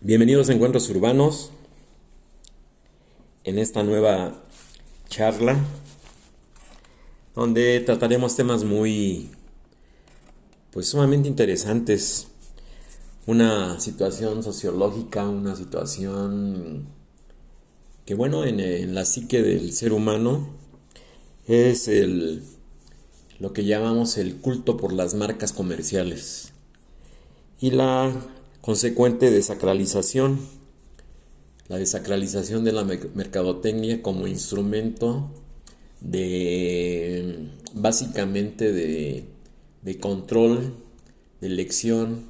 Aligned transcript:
Bienvenidos 0.00 0.48
a 0.48 0.52
Encuentros 0.52 0.88
Urbanos. 0.88 1.50
En 3.42 3.58
esta 3.58 3.82
nueva 3.82 4.44
charla, 5.08 5.58
donde 7.34 7.80
trataremos 7.80 8.36
temas 8.36 8.62
muy, 8.62 9.30
pues 10.70 10.88
sumamente 10.88 11.28
interesantes. 11.28 12.28
Una 13.26 13.80
situación 13.80 14.44
sociológica, 14.44 15.28
una 15.28 15.56
situación 15.56 16.86
que, 18.04 18.14
bueno, 18.14 18.44
en, 18.44 18.60
en 18.60 18.94
la 18.94 19.04
psique 19.04 19.42
del 19.42 19.72
ser 19.72 19.92
humano 19.92 20.50
es 21.48 21.88
el, 21.88 22.44
lo 23.40 23.52
que 23.52 23.64
llamamos 23.64 24.18
el 24.18 24.36
culto 24.36 24.76
por 24.76 24.92
las 24.92 25.14
marcas 25.14 25.52
comerciales 25.52 26.52
y 27.60 27.70
la 27.70 28.12
consecuente 28.66 29.30
desacralización, 29.30 30.40
la 31.68 31.78
desacralización 31.78 32.64
de 32.64 32.72
la 32.72 32.82
mercadotecnia 32.82 34.02
como 34.02 34.26
instrumento 34.26 35.30
de 36.00 37.46
básicamente 37.74 38.72
de, 38.72 39.22
de 39.82 39.98
control, 40.00 40.74
de 41.40 41.46
elección, 41.46 42.24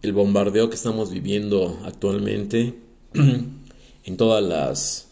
el 0.00 0.14
bombardeo 0.14 0.70
que 0.70 0.76
estamos 0.76 1.10
viviendo 1.10 1.78
actualmente 1.84 2.76
en 3.12 4.16
todas 4.16 4.42
las 4.42 5.08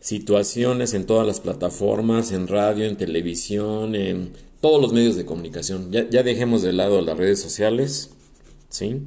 situaciones, 0.00 0.94
en 0.94 1.06
todas 1.06 1.28
las 1.28 1.38
plataformas, 1.38 2.32
en 2.32 2.48
radio, 2.48 2.86
en 2.86 2.96
televisión, 2.96 3.94
en 3.94 4.32
todos 4.60 4.82
los 4.82 4.92
medios 4.92 5.14
de 5.14 5.24
comunicación. 5.24 5.92
Ya, 5.92 6.10
ya 6.10 6.24
dejemos 6.24 6.62
de 6.62 6.72
lado 6.72 7.00
las 7.02 7.16
redes 7.16 7.40
sociales, 7.40 8.10
¿sí? 8.68 9.00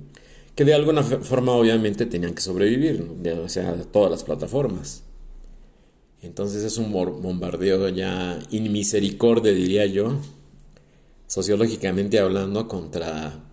Que 0.56 0.64
de 0.64 0.74
alguna 0.74 1.04
forma 1.04 1.52
obviamente 1.52 2.06
tenían 2.06 2.34
que 2.34 2.42
sobrevivir, 2.42 3.06
o 3.44 3.50
sea, 3.50 3.76
todas 3.92 4.10
las 4.10 4.24
plataformas. 4.24 5.04
Entonces 6.22 6.64
es 6.64 6.78
un 6.78 6.92
bombardeo 6.92 7.90
ya 7.90 8.40
inmisericordia, 8.50 9.52
diría 9.52 9.86
yo, 9.86 10.18
sociológicamente 11.28 12.20
hablando, 12.20 12.68
contra, 12.68 13.44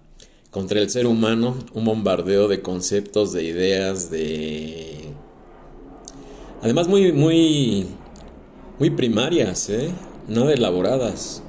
contra 0.51 0.81
el 0.81 0.89
ser 0.89 1.07
humano, 1.07 1.57
un 1.75 1.85
bombardeo 1.85 2.49
de 2.49 2.63
conceptos, 2.63 3.33
de 3.33 3.45
ideas, 3.45 4.11
de... 4.11 5.11
Además 6.63 6.87
muy, 6.87 7.13
muy, 7.13 7.89
muy 8.79 8.91
primarias, 8.91 9.69
¿eh? 9.69 9.91
nada 10.29 10.53
elaboradas. 10.53 11.43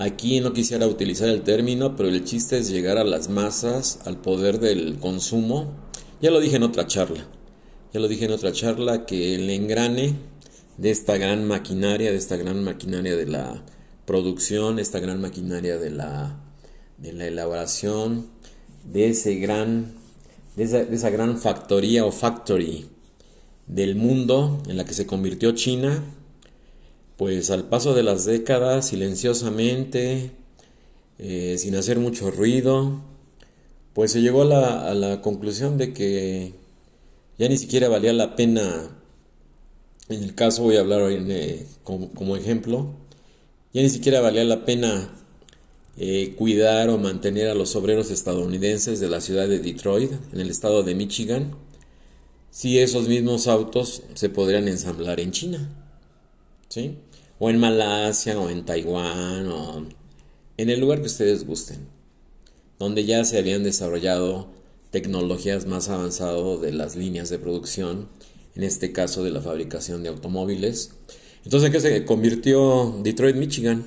Aquí 0.00 0.38
no 0.38 0.52
quisiera 0.52 0.86
utilizar 0.86 1.28
el 1.28 1.42
término, 1.42 1.96
pero 1.96 2.08
el 2.08 2.24
chiste 2.24 2.56
es 2.56 2.70
llegar 2.70 2.98
a 2.98 3.04
las 3.04 3.28
masas, 3.28 3.98
al 4.04 4.16
poder 4.16 4.60
del 4.60 4.96
consumo. 4.98 5.74
Ya 6.22 6.30
lo 6.30 6.38
dije 6.38 6.54
en 6.54 6.62
otra 6.62 6.86
charla. 6.86 7.26
Ya 7.92 7.98
lo 7.98 8.06
dije 8.06 8.26
en 8.26 8.30
otra 8.30 8.52
charla 8.52 9.06
que 9.06 9.34
el 9.34 9.50
engrane 9.50 10.14
de 10.76 10.90
esta 10.90 11.18
gran 11.18 11.48
maquinaria, 11.48 12.12
de 12.12 12.16
esta 12.16 12.36
gran 12.36 12.62
maquinaria 12.62 13.16
de 13.16 13.26
la 13.26 13.64
producción, 14.04 14.78
esta 14.78 15.00
gran 15.00 15.20
maquinaria 15.20 15.78
de 15.78 15.90
la, 15.90 16.40
de 16.98 17.12
la 17.12 17.26
elaboración, 17.26 18.28
de 18.84 19.08
ese 19.08 19.34
gran, 19.34 19.94
de 20.54 20.62
esa, 20.62 20.84
de 20.84 20.94
esa 20.94 21.10
gran 21.10 21.38
factoría 21.38 22.04
o 22.04 22.12
factory 22.12 22.86
del 23.66 23.96
mundo 23.96 24.62
en 24.68 24.76
la 24.76 24.84
que 24.84 24.94
se 24.94 25.06
convirtió 25.06 25.52
China, 25.52 26.04
pues 27.18 27.50
al 27.50 27.64
paso 27.64 27.94
de 27.94 28.04
las 28.04 28.24
décadas, 28.26 28.86
silenciosamente, 28.86 30.30
eh, 31.18 31.56
sin 31.58 31.74
hacer 31.74 31.98
mucho 31.98 32.30
ruido, 32.30 33.02
pues 33.92 34.12
se 34.12 34.20
llegó 34.22 34.42
a 34.42 34.94
la, 34.94 35.20
conclusión 35.20 35.78
de 35.78 35.92
que 35.92 36.54
ya 37.36 37.48
ni 37.48 37.58
siquiera 37.58 37.88
valía 37.88 38.12
la 38.12 38.36
pena, 38.36 38.96
en 40.08 40.22
el 40.22 40.36
caso 40.36 40.62
voy 40.62 40.76
a 40.76 40.80
hablar 40.80 41.02
hoy 41.02 41.16
eh, 41.28 41.66
como, 41.82 42.36
ejemplo, 42.36 42.94
ya 43.74 43.82
ni 43.82 43.90
siquiera 43.90 44.20
valía 44.20 44.44
la 44.44 44.64
pena 44.64 45.12
eh, 45.96 46.36
cuidar 46.38 46.88
o 46.88 46.98
mantener 46.98 47.48
a 47.48 47.54
los 47.54 47.74
obreros 47.74 48.12
estadounidenses 48.12 49.00
de 49.00 49.08
la 49.10 49.20
ciudad 49.20 49.48
de 49.48 49.58
Detroit, 49.58 50.12
en 50.32 50.40
el 50.40 50.50
estado 50.50 50.84
de 50.84 50.94
Michigan, 50.94 51.56
si 52.52 52.78
esos 52.78 53.08
mismos 53.08 53.48
autos 53.48 54.04
se 54.14 54.28
podrían 54.28 54.68
ensamblar 54.68 55.18
en 55.18 55.32
China. 55.32 55.68
¿Sí? 56.68 56.96
O 57.38 57.50
en 57.50 57.58
Malasia 57.58 58.38
o 58.38 58.50
en 58.50 58.64
Taiwán 58.64 59.48
o 59.48 59.86
en 60.56 60.70
el 60.70 60.80
lugar 60.80 61.00
que 61.00 61.06
ustedes 61.06 61.46
gusten, 61.46 61.86
donde 62.78 63.04
ya 63.04 63.24
se 63.24 63.38
habían 63.38 63.62
desarrollado 63.62 64.48
tecnologías 64.90 65.66
más 65.66 65.88
avanzadas 65.88 66.60
de 66.60 66.72
las 66.72 66.96
líneas 66.96 67.28
de 67.28 67.38
producción, 67.38 68.08
en 68.54 68.64
este 68.64 68.92
caso 68.92 69.22
de 69.22 69.30
la 69.30 69.40
fabricación 69.40 70.02
de 70.02 70.08
automóviles. 70.08 70.92
Entonces, 71.44 71.70
¿qué 71.70 71.80
se 71.80 72.04
convirtió 72.04 72.98
Detroit, 73.02 73.36
Michigan? 73.36 73.84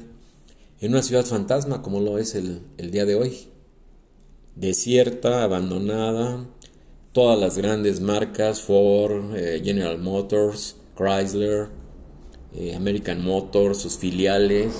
En 0.80 0.92
una 0.92 1.04
ciudad 1.04 1.26
fantasma 1.26 1.82
como 1.82 2.00
lo 2.00 2.18
es 2.18 2.36
el, 2.36 2.62
día 2.78 3.06
de 3.06 3.16
hoy. 3.16 3.48
Desierta, 4.56 5.44
abandonada, 5.44 6.46
todas 7.12 7.40
las 7.40 7.58
grandes 7.58 8.00
marcas, 8.00 8.62
Ford, 8.62 9.36
eh, 9.36 9.62
General 9.64 9.98
Motors, 9.98 10.78
Chrysler, 10.98 11.68
eh, 12.56 12.76
American 12.76 13.24
Motors, 13.24 13.80
sus 13.80 13.98
filiales 13.98 14.74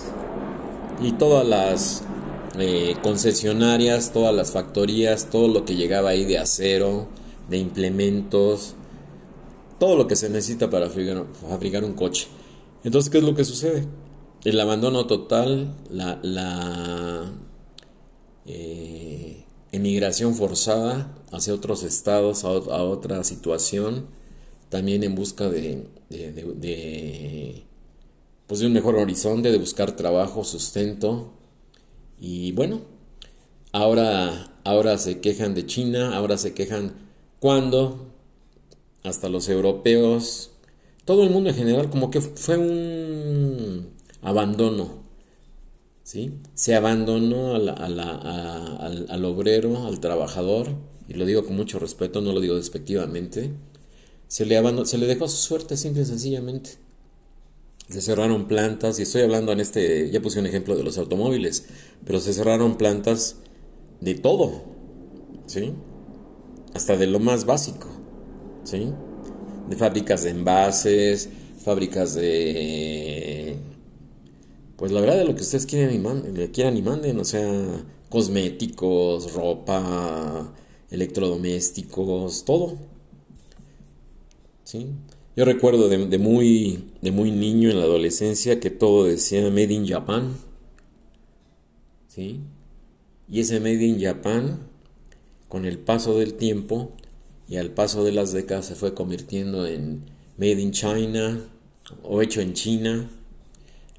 y 1.02 1.14
todas 1.14 1.48
las 1.48 2.04
eh, 2.60 2.96
concesionarias, 3.02 4.12
todas 4.12 4.36
las 4.36 4.52
factorías, 4.52 5.30
todo 5.30 5.48
lo 5.48 5.64
que 5.64 5.76
llegaba 5.76 6.10
ahí 6.10 6.26
de 6.26 6.38
acero, 6.38 7.08
de 7.50 7.58
implementos, 7.58 8.76
todo 9.80 9.96
lo 9.96 10.08
que 10.08 10.16
se 10.16 10.30
necesita 10.30 10.70
para 10.70 10.90
fabricar, 10.90 11.84
un 11.84 11.94
coche. 11.94 12.28
Entonces, 12.84 13.10
¿qué 13.10 13.20
es 13.20 13.24
lo 13.24 13.36
que 13.36 13.46
sucede? 13.46 13.88
El 14.44 14.60
abandono 14.60 15.08
total, 15.08 15.74
la, 15.90 17.32
eh, 18.46 19.46
emigración 19.72 20.36
forzada 20.36 21.16
hacia 21.32 21.54
otros 21.54 21.84
estados, 21.84 22.44
a, 22.44 22.50
otra 22.50 23.24
situación, 23.24 24.08
también 24.72 25.04
en 25.04 25.16
busca 25.16 25.50
de, 25.50 25.86
de, 26.10 27.64
pues 28.48 28.62
de 28.62 28.68
un 28.68 28.74
mejor 28.74 28.96
horizonte, 28.96 29.52
de 29.52 29.58
buscar 29.58 29.98
trabajo, 29.98 30.46
sustento. 30.46 31.34
Y 32.22 32.54
bueno, 32.54 32.80
ahora, 33.74 34.54
ahora 34.64 34.98
se 34.98 35.20
quejan 35.20 35.56
de 35.56 35.66
China, 35.66 36.16
ahora 36.16 36.38
se 36.38 36.54
quejan 36.54 36.94
cuando 37.40 38.14
hasta 39.04 39.28
los 39.28 39.50
europeos, 39.50 40.52
todo 41.04 41.24
el 41.24 41.32
mundo 41.32 41.50
en 41.50 41.56
general, 41.58 41.90
como 41.90 42.10
que 42.10 42.22
fue 42.22 42.58
un 42.58 43.90
abandono. 44.22 45.02
¿sí? 46.04 46.40
Se 46.54 46.76
abandonó 46.76 47.56
al, 47.56 47.68
al 47.68 49.26
obrero, 49.26 49.86
al 49.86 50.00
trabajador, 50.00 50.70
y 51.10 51.16
lo 51.16 51.26
digo 51.26 51.44
con 51.44 51.58
mucho 51.58 51.78
respeto, 51.78 52.22
no 52.22 52.32
lo 52.32 52.40
digo 52.40 52.56
despectivamente 52.56 53.52
se 54.32 54.46
le, 54.46 54.86
se 54.86 54.98
le 54.98 55.08
dejó 55.08 55.28
su 55.28 55.36
suerte 55.36 55.76
simple 55.76 56.04
y 56.04 56.06
sencillamente. 56.06 56.78
Se 57.90 58.00
cerraron 58.00 58.48
plantas, 58.48 58.98
y 58.98 59.02
estoy 59.02 59.24
hablando 59.24 59.52
en 59.52 59.60
este, 59.60 60.10
ya 60.10 60.22
puse 60.22 60.40
un 60.40 60.46
ejemplo 60.46 60.78
de 60.78 60.84
los 60.84 60.98
automóviles, 60.98 61.66
pero 62.06 62.22
se 62.22 62.32
cerraron 62.32 62.78
plantas 62.78 63.36
de 64.00 64.16
todo, 64.16 64.64
¿sí? 65.48 65.74
Hasta 66.74 66.96
de 66.96 67.08
lo 67.08 67.20
más 67.20 67.44
básico, 67.44 67.90
¿sí? 68.64 68.94
De 69.68 69.76
fábricas 69.76 70.24
de 70.24 70.30
envases, 70.30 71.28
fábricas 71.62 72.14
de... 72.16 73.58
Pues 74.78 74.94
la 74.94 75.02
verdad 75.02 75.18
de 75.18 75.26
lo 75.26 75.36
que 75.36 75.42
ustedes 75.42 75.66
quieran 75.66 75.94
y 75.94 76.00
manden, 76.00 76.48
quieran 76.54 76.78
y 76.78 76.82
manden, 76.82 77.20
o 77.20 77.26
sea, 77.26 77.84
cosméticos, 78.08 79.34
ropa, 79.34 80.54
electrodomésticos, 80.90 82.46
todo. 82.46 82.91
Yo 85.36 85.46
recuerdo 85.46 85.90
de, 85.90 86.18
muy, 86.18 86.86
de 87.02 87.12
muy 87.12 87.32
niño 87.32 87.70
en 87.70 87.78
la 87.80 87.86
adolescencia 87.86 88.60
que 88.60 88.70
todo 88.70 89.06
decía 89.06 89.42
Made 89.50 89.74
in 89.74 89.88
Japan. 89.88 90.36
¿Sí? 92.08 92.42
Y 93.30 93.40
ese 93.40 93.60
Made 93.60 93.84
in 93.84 94.02
Japan, 94.02 94.68
con 95.48 95.66
el 95.66 95.80
paso 95.80 96.18
del 96.18 96.34
tiempo 96.34 96.92
y 97.48 97.58
al 97.58 97.72
paso 97.72 98.04
de 98.04 98.12
las 98.12 98.34
décadas, 98.34 98.66
se 98.66 98.76
fue 98.76 98.94
convirtiendo 98.94 99.66
en 99.66 100.04
Made 100.38 100.62
in 100.62 100.72
China 100.72 101.50
o 102.04 102.22
hecho 102.22 102.42
en 102.42 102.54
China. 102.54 103.10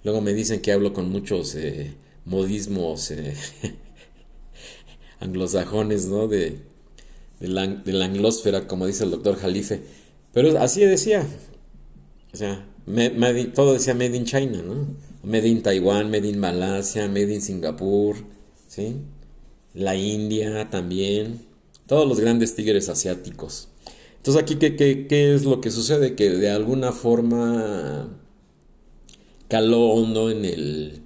Luego 0.04 0.20
me 0.20 0.34
dicen 0.34 0.60
que 0.60 0.72
hablo 0.72 0.92
con 0.92 1.10
muchos 1.10 1.54
eh, 1.54 1.94
modismos 2.24 3.10
eh, 3.10 3.34
anglosajones, 5.20 6.06
¿no? 6.06 6.28
De, 6.28 6.60
de, 7.40 7.48
la, 7.48 7.66
de 7.66 7.92
la 7.92 8.04
anglósfera, 8.04 8.66
como 8.66 8.86
dice 8.86 9.04
el 9.04 9.10
doctor 9.10 9.36
Jalife. 9.36 10.01
Pero 10.32 10.58
así 10.58 10.84
decía. 10.84 11.26
O 12.32 12.36
sea, 12.36 12.66
todo 13.54 13.74
decía 13.74 13.94
Made 13.94 14.16
in 14.16 14.24
China, 14.24 14.62
¿no? 14.62 14.86
Made 15.22 15.48
in 15.48 15.62
Taiwán, 15.62 16.10
Made 16.10 16.28
in 16.28 16.38
Malasia, 16.38 17.06
Made 17.08 17.34
in 17.34 17.42
Singapur, 17.42 18.16
¿sí? 18.66 18.96
La 19.74 19.94
India 19.94 20.68
también. 20.70 21.46
todos 21.86 22.08
los 22.08 22.20
grandes 22.20 22.54
tigres 22.54 22.88
asiáticos. 22.88 23.68
Entonces 24.16 24.42
aquí, 24.42 24.56
¿qué, 24.56 24.76
qué, 24.76 25.34
es 25.34 25.44
lo 25.44 25.60
que 25.60 25.70
sucede? 25.70 26.14
Que 26.14 26.30
de 26.30 26.50
alguna 26.50 26.92
forma 26.92 28.18
caló 29.48 29.88
hondo 29.90 30.30
en 30.30 30.44
el, 30.44 31.02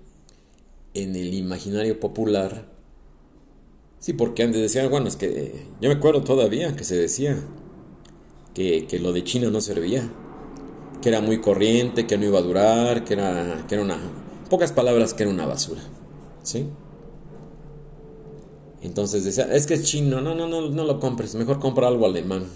en 0.94 1.17
el 1.17 1.34
imaginario 1.34 1.99
popular. 1.99 2.69
Sí, 3.99 4.12
porque 4.12 4.43
antes 4.44 4.61
decían, 4.61 4.90
bueno, 4.90 5.08
es 5.08 5.17
que 5.17 5.52
yo 5.81 5.88
me 5.88 5.96
acuerdo 5.96 6.22
todavía 6.22 6.76
que 6.76 6.84
se 6.84 6.96
decía 6.96 7.43
que, 8.56 8.87
que 8.87 8.99
lo 8.99 9.12
de 9.12 9.23
China 9.23 9.50
no 9.50 9.61
servía, 9.61 10.08
que 11.03 11.11
era 11.11 11.20
muy 11.20 11.43
corriente, 11.43 12.06
que 12.06 12.17
no 12.17 12.25
iba 12.25 12.38
a 12.38 12.43
durar, 12.43 13.05
que 13.05 13.12
era, 13.12 13.67
que 13.69 13.75
era 13.75 13.85
una, 13.85 13.99
pocas 14.49 14.73
palabras, 14.73 15.12
que 15.12 15.25
era 15.25 15.32
una 15.32 15.44
basura. 15.44 15.82
¿Sí? 16.43 16.67
Entonces 18.81 19.25
decía, 19.25 19.44
es 19.55 19.67
que 19.67 19.75
es 19.75 19.85
chino, 19.85 20.23
no, 20.23 20.35
no, 20.35 20.49
no, 20.49 20.70
no 20.70 20.85
lo 20.85 20.99
compres, 21.00 21.35
mejor 21.35 21.61
compra 21.61 21.88
algo 21.88 22.06
alemán 22.06 22.47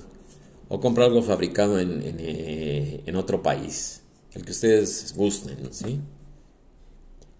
o 0.70 0.80
compra 0.80 1.04
algo 1.04 1.20
fabricado 1.20 1.78
en, 1.78 2.02
en, 2.02 2.16
eh, 2.18 3.02
en 3.04 3.16
otro 3.16 3.42
país, 3.42 4.00
el 4.32 4.46
que 4.46 4.52
ustedes 4.52 5.12
gusten, 5.14 5.58
¿sí? 5.70 6.00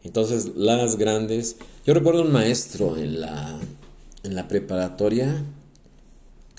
Entonces 0.02 0.52
las 0.54 0.96
grandes, 0.96 1.56
yo 1.86 1.94
recuerdo 1.94 2.20
un 2.20 2.32
maestro 2.32 2.98
en 2.98 3.22
la, 3.22 3.58
en 4.22 4.34
la 4.34 4.48
preparatoria, 4.48 5.46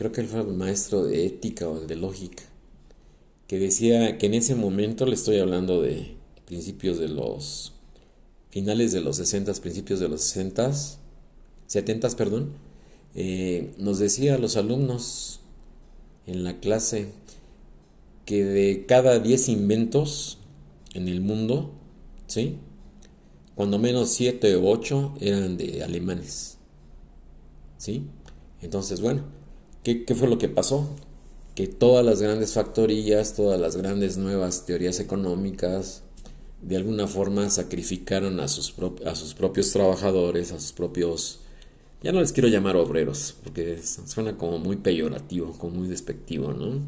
creo 0.02 0.12
que 0.12 0.22
él 0.22 0.28
fue 0.28 0.40
el 0.40 0.48
maestro 0.48 1.04
de 1.04 1.28
ética 1.28 1.68
o 1.68 1.80
el 1.80 1.86
de 1.86 1.96
lógica, 1.96 2.42
que 3.46 3.60
decía 3.60 4.18
que 4.18 4.26
en 4.26 4.34
ese 4.34 4.56
momento, 4.56 5.06
le 5.06 5.14
estoy 5.14 5.38
hablando 5.38 5.80
de 5.80 6.16
principios 6.48 6.98
de 6.98 7.08
los, 7.08 7.74
finales 8.50 8.94
de 8.94 9.02
los 9.02 9.18
60, 9.18 9.54
principios 9.62 10.00
de 10.00 10.10
los 10.10 10.22
60, 10.22 10.72
70, 11.68 12.10
perdón, 12.18 12.54
eh, 13.14 13.76
nos 13.78 14.00
decía 14.00 14.34
a 14.34 14.38
los 14.40 14.58
alumnos 14.58 15.42
en 16.26 16.44
la 16.44 16.60
clase 16.60 17.10
que 18.26 18.44
de 18.44 18.88
cada 18.88 19.20
10 19.20 19.50
inventos 19.50 20.40
en 20.96 21.10
el 21.10 21.22
mundo, 21.22 21.74
¿sí? 22.26 22.58
Cuando 23.54 23.78
menos 23.78 24.10
7 24.14 24.56
o 24.56 24.68
8 24.68 25.18
eran 25.20 25.58
de 25.58 25.84
alemanes. 25.84 26.58
¿Sí? 27.78 28.08
Entonces, 28.64 29.00
bueno, 29.00 29.41
¿qué, 29.84 30.06
¿qué, 30.06 30.16
fue 30.16 30.28
lo 30.28 30.38
que 30.38 30.50
pasó? 30.50 30.90
Que 31.56 31.68
todas 31.68 32.06
las 32.06 32.22
grandes 32.22 32.54
factorías, 32.54 33.36
todas 33.36 33.60
las 33.60 33.76
grandes 33.76 34.18
nuevas 34.18 34.66
teorías 34.66 35.00
económicas, 35.00 36.04
de 36.62 36.78
alguna 36.78 37.08
forma 37.08 37.50
sacrificaron 37.50 38.40
a 38.40 38.48
sus, 38.48 38.74
a 39.06 39.16
sus 39.16 39.34
propios 39.34 39.72
trabajadores, 39.72 40.52
a 40.52 40.60
sus 40.60 40.72
propios 40.72 41.40
ya 42.04 42.12
no 42.12 42.20
les 42.20 42.32
quiero 42.32 42.50
llamar 42.50 42.76
obreros, 42.78 43.36
porque 43.44 43.80
suena 43.84 44.36
como 44.36 44.58
muy 44.58 44.78
peyorativo, 44.78 45.54
como 45.54 45.78
muy 45.78 45.88
despectivo, 45.88 46.52
¿no? 46.52 46.80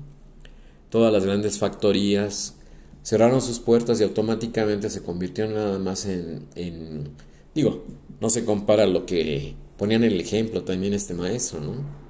Todas 0.90 1.14
las 1.14 1.24
grandes 1.24 1.60
factorías 1.60 2.56
cerraron 3.04 3.42
sus 3.42 3.60
puertas 3.60 4.00
y 4.00 4.04
automáticamente 4.04 4.90
se 4.90 5.04
convirtieron 5.04 5.54
nada 5.54 5.78
más 5.78 6.06
en, 6.06 6.48
en 6.56 7.10
digo, 7.54 7.84
no 8.22 8.30
se 8.30 8.44
compara 8.44 8.88
lo 8.88 9.06
que 9.06 9.54
ponían 9.78 10.04
el 10.04 10.20
ejemplo 10.20 10.64
también 10.64 10.94
este 10.94 11.14
maestro, 11.14 11.60
¿no? 11.62 12.03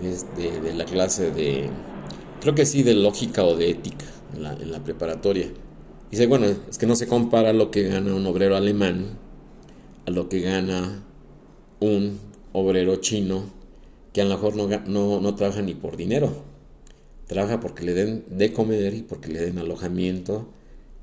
De, 0.00 0.60
de, 0.60 0.74
la 0.74 0.84
clase 0.84 1.30
de, 1.30 1.70
creo 2.40 2.54
que 2.54 2.66
sí, 2.66 2.82
de 2.82 2.94
lógica 2.94 3.44
o 3.44 3.56
de 3.56 3.70
ética 3.70 4.04
en 4.34 4.42
la, 4.42 4.52
en 4.52 4.70
la 4.70 4.84
preparatoria. 4.84 5.50
Dice, 6.10 6.26
bueno, 6.26 6.46
es 6.46 6.78
que 6.78 6.86
no 6.86 6.96
se 6.96 7.06
compara 7.06 7.52
lo 7.52 7.70
que 7.70 7.84
gana 7.84 8.14
un 8.14 8.26
obrero 8.26 8.56
alemán 8.56 9.18
a 10.06 10.10
lo 10.10 10.28
que 10.28 10.40
gana 10.40 11.02
un 11.80 12.20
obrero 12.52 12.96
chino 12.96 13.56
que 14.12 14.22
a 14.22 14.24
lo 14.24 14.30
mejor 14.30 14.56
no, 14.56 15.20
no, 15.20 15.34
trabaja 15.34 15.60
ni 15.60 15.74
por 15.74 15.98
dinero, 15.98 16.42
trabaja 17.26 17.60
porque 17.60 17.84
le 17.84 17.92
den 17.92 18.24
de 18.30 18.50
comer 18.50 18.94
y 18.94 19.02
porque 19.02 19.28
le 19.28 19.40
den 19.42 19.58
alojamiento 19.58 20.48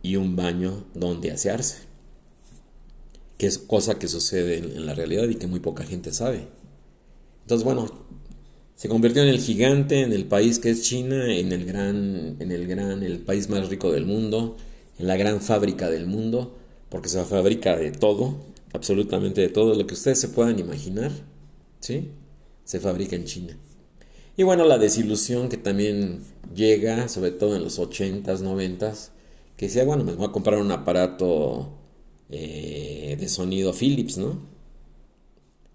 y 0.01 0.15
un 0.15 0.35
baño 0.35 0.85
donde 0.95 1.29
asearse, 1.29 1.83
que 3.37 3.45
es 3.45 3.59
cosa 3.59 3.99
que 3.99 4.07
sucede 4.07 4.57
en, 4.57 4.87
la 4.87 4.95
realidad 4.95 5.27
y 5.27 5.35
que 5.35 5.45
muy 5.45 5.59
poca 5.59 5.83
gente 5.83 6.11
sabe. 6.11 6.47
Entonces, 7.41 7.63
bueno, 7.63 7.87
se 8.75 8.89
convirtió 8.89 9.21
en 9.23 9.29
el 9.29 9.39
gigante, 9.39 10.01
en 10.01 10.13
el 10.13 10.25
país 10.25 10.59
que 10.59 10.69
es 10.69 10.81
China, 10.83 11.33
en 11.33 11.51
el 11.51 11.65
gran, 11.65 12.35
en 12.39 12.51
el 12.51 12.67
gran, 12.67 13.03
el 13.03 13.19
país 13.19 13.49
más 13.49 13.69
rico 13.69 13.91
del 13.91 14.05
mundo, 14.05 14.57
en 14.99 15.07
la 15.07 15.15
gran 15.15 15.41
fábrica 15.41 15.89
del 15.89 16.07
mundo, 16.07 16.57
porque 16.89 17.09
se 17.09 17.23
fabrica 17.23 17.77
de 17.77 17.91
todo, 17.91 18.37
absolutamente 18.73 19.41
de 19.41 19.49
todo 19.49 19.75
lo 19.75 19.87
que 19.87 19.93
ustedes 19.93 20.19
se 20.19 20.29
puedan 20.29 20.59
imaginar, 20.59 21.11
¿sí? 21.79 22.09
Se 22.65 22.79
fabrica 22.79 23.15
en 23.15 23.25
China. 23.25 23.57
Y 24.35 24.43
bueno, 24.43 24.65
la 24.65 24.79
desilusión 24.79 25.49
que 25.49 25.57
también 25.57 26.21
llega, 26.55 27.07
sobre 27.07 27.31
todo 27.31 27.55
en 27.55 27.63
los 27.63 27.79
80s, 27.79 28.39
90s, 28.39 29.09
que 29.57 29.67
decía, 29.67 29.83
bueno, 29.83 30.03
me 30.03 30.13
voy 30.13 30.27
a 30.27 30.31
comprar 30.31 30.59
un 30.59 30.71
aparato 30.71 31.69
eh, 32.29 33.15
de 33.19 33.29
sonido 33.29 33.73
Philips, 33.73 34.17
¿no? 34.17 34.52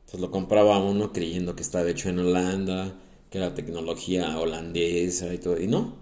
Entonces 0.09 0.23
lo 0.23 0.31
compraba 0.31 0.79
uno 0.79 1.13
creyendo 1.13 1.55
que 1.55 1.61
estaba 1.61 1.91
hecho 1.91 2.09
en 2.09 2.19
Holanda, 2.19 2.95
que 3.29 3.37
era 3.37 3.55
tecnología 3.55 4.39
holandesa 4.39 5.35
y 5.35 5.37
todo, 5.37 5.61
y 5.61 5.67
no. 5.67 5.97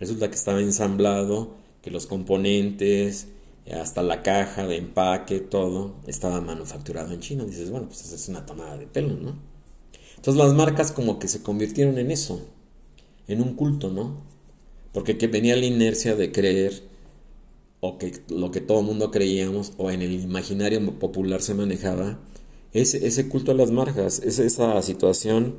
Resulta 0.00 0.28
que 0.28 0.34
estaba 0.34 0.58
ensamblado, 0.58 1.54
que 1.80 1.92
los 1.92 2.08
componentes, 2.08 3.28
hasta 3.72 4.02
la 4.02 4.24
caja 4.24 4.66
de 4.66 4.78
empaque, 4.78 5.38
todo 5.38 5.94
estaba 6.08 6.40
manufacturado 6.40 7.12
en 7.12 7.20
China. 7.20 7.44
Dices, 7.44 7.70
bueno, 7.70 7.86
pues 7.86 8.12
es 8.12 8.28
una 8.28 8.46
tomada 8.46 8.76
de 8.76 8.88
pelo, 8.88 9.14
¿no? 9.14 9.38
Entonces 10.16 10.42
las 10.42 10.52
marcas 10.52 10.90
como 10.90 11.20
que 11.20 11.28
se 11.28 11.40
convirtieron 11.40 11.98
en 11.98 12.10
eso, 12.10 12.44
en 13.28 13.42
un 13.42 13.54
culto, 13.54 13.90
¿no? 13.90 14.24
Porque 14.92 15.18
que 15.18 15.28
venía 15.28 15.54
la 15.54 15.66
inercia 15.66 16.16
de 16.16 16.32
creer, 16.32 16.82
o 17.78 17.96
que 17.96 18.12
lo 18.28 18.50
que 18.50 18.60
todo 18.60 18.82
mundo 18.82 19.12
creíamos, 19.12 19.72
o 19.76 19.92
en 19.92 20.02
el 20.02 20.14
imaginario 20.14 20.98
popular 20.98 21.42
se 21.42 21.54
manejaba, 21.54 22.18
ese, 22.72 23.06
ese 23.06 23.28
culto 23.28 23.52
a 23.52 23.54
las 23.54 23.70
marcas, 23.70 24.20
es 24.24 24.38
esa 24.38 24.80
situación 24.82 25.56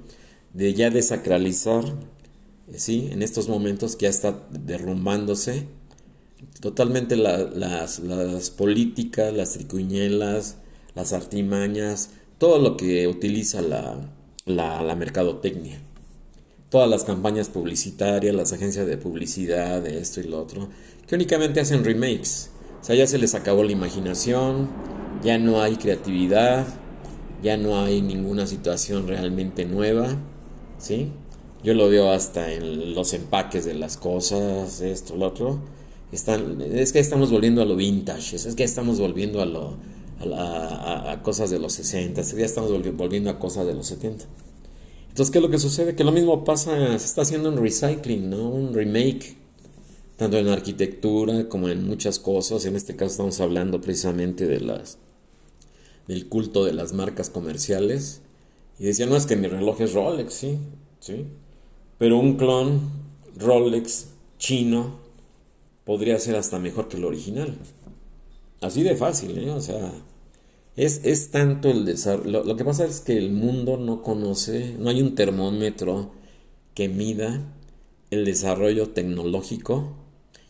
de 0.54 0.74
ya 0.74 0.90
desacralizar, 0.90 1.84
¿sí? 2.76 3.10
En 3.12 3.22
estos 3.22 3.50
momentos 3.50 3.96
que 3.96 4.04
ya 4.04 4.10
está 4.10 4.48
derrumbándose 4.50 5.68
totalmente 6.60 7.16
las, 7.16 8.00
las, 8.00 8.50
políticas, 8.50 9.34
las 9.34 9.54
tricuñelas, 9.54 10.58
las 10.96 11.14
artimañas, 11.14 12.10
todo 12.38 12.60
lo 12.60 12.78
que 12.78 13.08
utiliza 13.08 13.62
la, 13.62 14.10
la, 14.46 14.96
mercadotecnia. 14.96 15.82
Todas 16.70 16.90
las 16.90 17.04
campañas 17.04 17.50
publicitarias, 17.50 18.34
las 18.34 18.54
agencias 18.54 18.88
de 18.88 18.98
publicidad, 18.98 19.82
de 19.82 20.00
esto 20.00 20.22
y 20.22 20.24
lo 20.24 20.42
otro, 20.42 20.70
que 21.08 21.16
únicamente 21.16 21.60
hacen 21.60 21.84
remakes. 21.84 22.50
O 22.82 22.84
sea, 22.84 22.96
ya 22.96 23.06
se 23.06 23.18
les 23.18 23.36
acabó 23.36 23.64
la 23.64 23.74
imaginación, 23.74 24.70
ya 25.24 25.38
no 25.38 25.62
hay 25.62 25.76
creatividad, 25.76 26.66
ya 27.42 27.58
no 27.58 27.82
hay 27.82 28.02
ninguna 28.02 28.48
situación 28.48 29.08
realmente 29.08 29.66
nueva, 29.66 30.16
¿sí? 30.78 31.10
Yo 31.64 31.74
lo 31.74 31.90
veo 31.90 32.12
hasta 32.12 32.52
en 32.52 32.96
los 32.96 33.14
empaques 33.14 33.66
de 33.66 33.76
las 33.76 33.98
cosas, 33.98 34.82
esto, 34.82 35.16
lo 35.16 35.28
otro 35.28 35.60
están, 36.12 36.62
es 36.62 36.92
que 36.92 37.00
estamos 37.00 37.32
volviendo 37.32 37.62
a 37.62 37.66
lo 37.66 37.76
vintage, 37.76 38.36
es 38.36 38.56
que 38.56 38.64
estamos 38.64 39.00
volviendo 39.00 39.42
a, 39.42 39.46
lo, 39.46 39.78
a, 40.36 41.20
cosas 41.24 41.50
de 41.50 41.60
los 41.60 41.74
60, 41.74 42.22
ya 42.22 42.46
estamos 42.46 42.72
volviendo 42.98 43.30
a 43.30 43.40
cosas 43.40 43.66
de 43.66 43.74
los 43.74 43.88
70. 43.88 44.26
Entonces, 45.10 45.32
¿qué 45.32 45.40
es 45.40 45.44
lo 45.44 45.50
que 45.50 45.58
sucede? 45.58 45.96
Que 45.96 46.04
lo 46.04 46.12
mismo 46.12 46.44
pasa, 46.44 46.98
se 46.98 47.06
está 47.06 47.22
haciendo 47.22 47.50
un 47.50 47.58
recycling, 47.58 48.30
¿no? 48.30 48.50
Un 48.50 48.74
remake, 48.74 49.36
tanto 50.16 50.38
en 50.38 50.48
arquitectura 50.48 51.50
como 51.50 51.70
en 51.70 51.86
muchas 51.86 52.20
cosas. 52.20 52.66
En 52.66 52.76
este 52.76 52.96
caso 52.96 53.12
estamos 53.12 53.40
hablando 53.42 53.82
precisamente 53.82 54.48
de 54.48 54.62
las 54.62 54.98
del 56.08 56.28
culto 56.28 56.66
de 56.66 56.74
las 56.74 56.94
marcas 56.94 57.30
comerciales. 57.30 58.22
Y 58.80 58.86
decía, 58.86 59.06
no 59.06 59.16
es 59.16 59.26
que 59.26 59.36
mi 59.36 59.48
reloj 59.48 59.82
es 59.82 59.94
Rolex, 59.94 60.34
sí, 60.34 60.58
sí. 61.00 61.26
Pero 61.98 62.18
un 62.18 62.38
clon 62.38 62.90
Rolex 63.38 64.08
chino 64.38 65.00
podría 65.86 66.18
ser 66.20 66.36
hasta 66.36 66.60
mejor 66.60 66.88
que 66.88 66.98
el 66.98 67.06
original. 67.06 67.56
Así 68.62 68.84
de 68.84 68.96
fácil, 68.96 69.38
¿eh? 69.38 69.52
O 69.52 69.62
sea, 69.62 69.92
es, 70.76 71.02
es 71.04 71.32
tanto 71.32 71.70
el 71.70 71.86
desarrollo. 71.86 72.44
Lo, 72.44 72.56
que 72.56 72.66
pasa 72.66 72.86
es 72.86 73.02
que 73.02 73.18
el 73.18 73.32
mundo 73.32 73.78
no 73.78 74.02
conoce, 74.02 74.76
no 74.80 74.90
hay 74.90 75.02
un 75.02 75.16
termómetro 75.16 76.12
que 76.74 76.90
mida 76.90 77.42
el 78.10 78.26
desarrollo 78.26 78.90
tecnológico. 78.90 79.94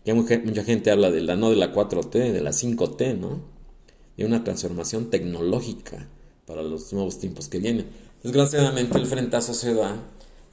Ya 0.05 0.15
mucha, 0.15 0.39
mucha 0.43 0.63
gente 0.63 0.91
habla 0.91 1.11
de 1.11 1.21
la, 1.21 1.35
no 1.35 1.49
de 1.49 1.57
la 1.57 1.73
4T, 1.73 2.31
de 2.31 2.41
la 2.41 2.51
5T, 2.51 3.17
¿no? 3.17 3.50
De 4.17 4.25
una 4.25 4.43
transformación 4.43 5.09
tecnológica 5.09 6.07
para 6.45 6.63
los 6.63 6.91
nuevos 6.93 7.19
tiempos 7.19 7.47
que 7.47 7.59
vienen. 7.59 7.87
Desgraciadamente 8.23 8.97
el 8.97 9.05
frentazo 9.05 9.53
se 9.53 9.73
da 9.73 9.95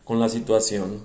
con 0.05 0.21
la 0.21 0.29
situación, 0.29 1.03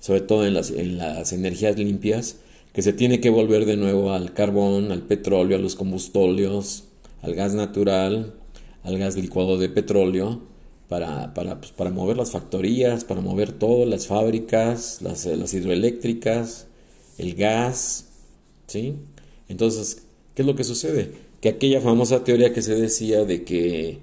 sobre 0.00 0.22
todo 0.22 0.46
en 0.46 0.54
las, 0.54 0.70
en 0.70 0.98
las 0.98 1.32
energías 1.32 1.78
limpias, 1.78 2.36
que 2.72 2.82
se 2.82 2.92
tiene 2.92 3.20
que 3.20 3.30
volver 3.30 3.66
de 3.66 3.76
nuevo 3.76 4.12
al 4.12 4.32
carbón, 4.32 4.92
al 4.92 5.02
petróleo, 5.02 5.58
a 5.58 5.60
los 5.60 5.76
combustóleos, 5.76 6.84
al 7.22 7.34
gas 7.34 7.54
natural, 7.54 8.34
al 8.82 8.98
gas 8.98 9.16
licuado 9.16 9.58
de 9.58 9.68
petróleo, 9.68 10.40
para, 10.88 11.34
para, 11.34 11.60
pues, 11.60 11.72
para 11.72 11.90
mover 11.90 12.16
las 12.16 12.30
factorías, 12.30 13.04
para 13.04 13.20
mover 13.20 13.52
todo, 13.52 13.86
las 13.86 14.06
fábricas, 14.06 15.00
las, 15.02 15.26
las 15.26 15.54
hidroeléctricas, 15.54 16.66
el 17.18 17.34
gas, 17.34 18.06
¿sí? 18.66 18.94
Entonces, 19.48 20.02
¿qué 20.34 20.42
es 20.42 20.46
lo 20.46 20.56
que 20.56 20.64
sucede? 20.64 21.12
Que 21.44 21.50
aquella 21.50 21.82
famosa 21.82 22.24
teoría 22.24 22.54
que 22.54 22.62
se 22.62 22.74
decía 22.74 23.26
de 23.26 23.44
que 23.44 23.98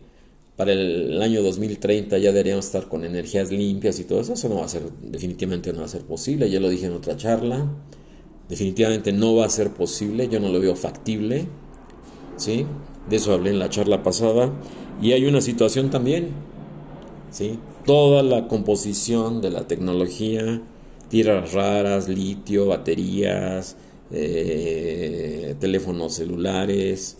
para 0.55 0.73
el 0.73 1.19
año 1.23 1.41
2030 1.41 2.19
ya 2.19 2.31
deberíamos 2.31 2.65
estar 2.65 2.87
con 2.87 3.03
energías 3.03 3.51
limpias 3.51 3.99
y 3.99 4.03
todo 4.03 4.21
eso, 4.21 4.33
eso 4.33 4.47
no 4.47 4.57
va 4.57 4.65
a 4.65 4.67
ser, 4.67 4.83
definitivamente 5.01 5.73
no 5.73 5.79
va 5.79 5.85
a 5.85 5.89
ser 5.89 6.03
posible, 6.03 6.51
ya 6.51 6.59
lo 6.59 6.69
dije 6.69 6.85
en 6.85 6.93
otra 6.93 7.17
charla, 7.17 7.67
definitivamente 8.47 9.11
no 9.11 9.33
va 9.33 9.47
a 9.47 9.49
ser 9.49 9.71
posible, 9.71 10.29
yo 10.29 10.39
no 10.39 10.49
lo 10.49 10.59
veo 10.59 10.75
factible, 10.75 11.47
¿sí? 12.37 12.67
De 13.09 13.15
eso 13.15 13.33
hablé 13.33 13.49
en 13.49 13.57
la 13.57 13.71
charla 13.71 14.03
pasada, 14.03 14.51
y 15.01 15.13
hay 15.13 15.25
una 15.25 15.41
situación 15.41 15.89
también, 15.89 16.27
¿sí? 17.31 17.57
Toda 17.87 18.21
la 18.21 18.47
composición 18.47 19.41
de 19.41 19.49
la 19.49 19.65
tecnología, 19.65 20.61
tierras 21.09 21.53
raras, 21.53 22.07
litio, 22.07 22.67
baterías, 22.67 23.77
eh, 24.11 25.55
teléfonos 25.59 26.13
celulares, 26.13 27.17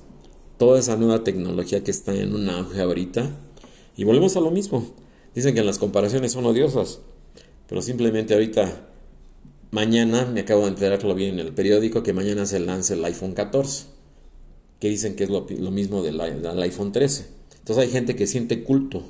toda 0.62 0.77
esa 0.77 0.96
nueva 0.96 1.24
tecnología 1.24 1.84
que 1.84 1.89
está 1.89 2.13
en 2.13 2.36
un 2.36 2.48
auge 2.48 2.80
ahorita. 2.80 3.32
Y 3.98 4.03
volvemos 4.03 4.38
a 4.38 4.41
lo 4.41 4.51
mismo. 4.51 4.94
Dicen 5.34 5.56
que 5.56 5.63
las 5.63 5.80
comparaciones 5.80 6.34
son 6.34 6.46
odiosas, 6.46 7.00
pero 7.68 7.82
simplemente 7.82 8.36
ahorita, 8.36 8.88
mañana, 9.72 10.27
me 10.27 10.41
acabo 10.41 10.62
de 10.62 10.68
enterarlo 10.68 11.15
bien 11.15 11.39
en 11.39 11.48
el 11.48 11.51
periódico, 11.51 12.03
que 12.03 12.13
mañana 12.13 12.46
se 12.46 12.60
lanza 12.60 12.94
el 12.94 13.03
iPhone 13.03 13.34
14, 13.34 13.86
que 14.80 14.88
dicen 14.88 15.15
que 15.15 15.24
es 15.24 15.32
lo, 15.32 15.41
mismo 15.72 16.03
del, 16.03 16.22
iPhone 16.22 16.91
13. 16.91 17.25
Entonces 17.58 17.84
hay 17.84 17.89
gente 17.89 18.15
que 18.15 18.27
siente 18.27 18.62
culto, 18.63 19.01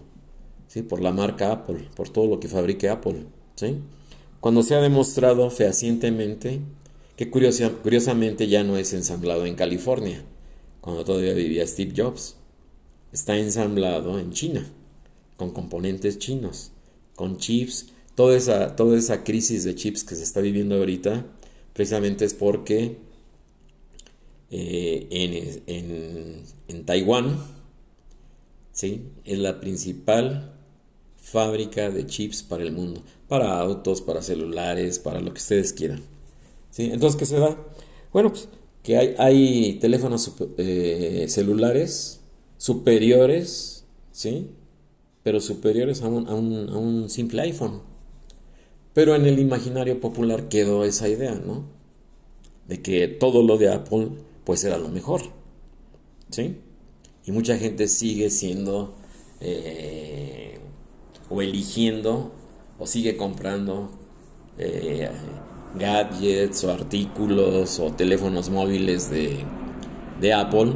¿sí? 0.69 0.83
Por 0.83 1.01
la 1.01 1.11
marca 1.11 1.51
Apple, 1.51 1.89
por 1.97 2.07
todo 2.07 2.27
lo 2.27 2.39
que 2.39 2.47
fabrique 2.47 2.87
Apple, 2.87 3.25
¿sí? 3.55 3.75
Cuando 4.39 4.63
se 4.63 4.75
ha 4.75 4.79
demostrado 4.79 5.49
fehacientemente 5.49 6.61
que 7.17 7.29
curiosamente 7.29 8.47
ya 8.47 8.63
no 8.63 8.77
es 8.77 8.93
ensamblado 8.93 9.45
en 9.45 9.55
California, 9.55 10.23
cuando 10.81 11.05
todavía 11.05 11.33
vivía 11.33 11.65
Steve 11.65 11.93
Jobs. 11.95 12.35
Está 13.13 13.37
ensamblado 13.37 14.19
en 14.19 14.31
China, 14.31 14.65
con 15.37 15.51
componentes 15.51 16.17
chinos, 16.17 16.71
con 17.15 17.37
chips. 17.37 17.87
Toda 18.15 18.35
esa, 18.35 18.75
toda 18.75 18.97
esa 18.97 19.23
crisis 19.23 19.63
de 19.63 19.75
chips 19.75 20.03
que 20.03 20.15
se 20.15 20.23
está 20.23 20.41
viviendo 20.41 20.75
ahorita, 20.75 21.25
precisamente 21.73 22.25
es 22.25 22.33
porque 22.33 22.97
eh, 24.49 25.07
en, 25.09 26.43
en, 26.67 26.85
Taiwán 26.85 27.41
¿sí? 28.73 29.07
es 29.23 29.39
la 29.39 29.61
principal 29.61 30.53
fábrica 31.15 31.89
de 31.89 32.05
chips 32.05 32.43
para 32.43 32.63
el 32.63 32.73
mundo, 32.73 33.01
para 33.27 33.59
autos, 33.59 34.01
para 34.01 34.21
celulares, 34.21 34.99
para 34.99 35.21
lo 35.21 35.33
que 35.33 35.39
ustedes 35.39 35.71
quieran. 35.71 36.01
¿sí? 36.69 36.89
Entonces, 36.91 37.17
¿qué 37.17 37.25
se 37.25 37.39
da? 37.39 37.57
Bueno, 38.11 38.31
pues 38.31 38.49
que 38.83 38.97
hay, 38.97 39.15
hay 39.17 39.73
teléfonos 39.79 40.33
eh, 40.57 41.25
celulares 41.29 42.21
superiores, 42.57 43.85
¿sí? 44.11 44.49
Pero 45.23 45.39
superiores 45.39 46.01
a 46.01 46.07
un, 46.07 46.27
a, 46.27 46.33
un, 46.33 46.69
a 46.69 46.77
un 46.77 47.09
simple 47.09 47.41
iPhone. 47.41 47.81
Pero 48.93 49.15
en 49.15 49.25
el 49.25 49.39
imaginario 49.39 49.99
popular 49.99 50.49
quedó 50.49 50.83
esa 50.83 51.07
idea, 51.07 51.35
¿no? 51.35 51.65
De 52.67 52.81
que 52.81 53.07
todo 53.07 53.43
lo 53.43 53.57
de 53.57 53.71
Apple 53.73 54.09
pues 54.43 54.63
era 54.63 54.77
lo 54.77 54.89
mejor, 54.89 55.21
¿sí? 56.29 56.57
Y 57.25 57.31
mucha 57.31 57.57
gente 57.57 57.87
sigue 57.87 58.29
siendo 58.29 58.95
eh, 59.39 60.59
o 61.29 61.41
eligiendo 61.41 62.31
o 62.79 62.87
sigue 62.87 63.15
comprando 63.15 63.91
eh, 64.57 65.09
gadgets 65.75 66.63
o 66.63 66.71
artículos 66.71 67.79
o 67.79 67.91
teléfonos 67.91 68.49
móviles 68.49 69.09
de, 69.09 69.45
de 70.19 70.33
Apple 70.33 70.73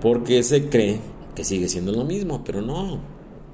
porque 0.00 0.42
se 0.42 0.68
cree 0.68 1.00
que 1.34 1.44
sigue 1.44 1.68
siendo 1.68 1.92
lo 1.92 2.04
mismo, 2.04 2.42
pero 2.44 2.62
no. 2.62 3.00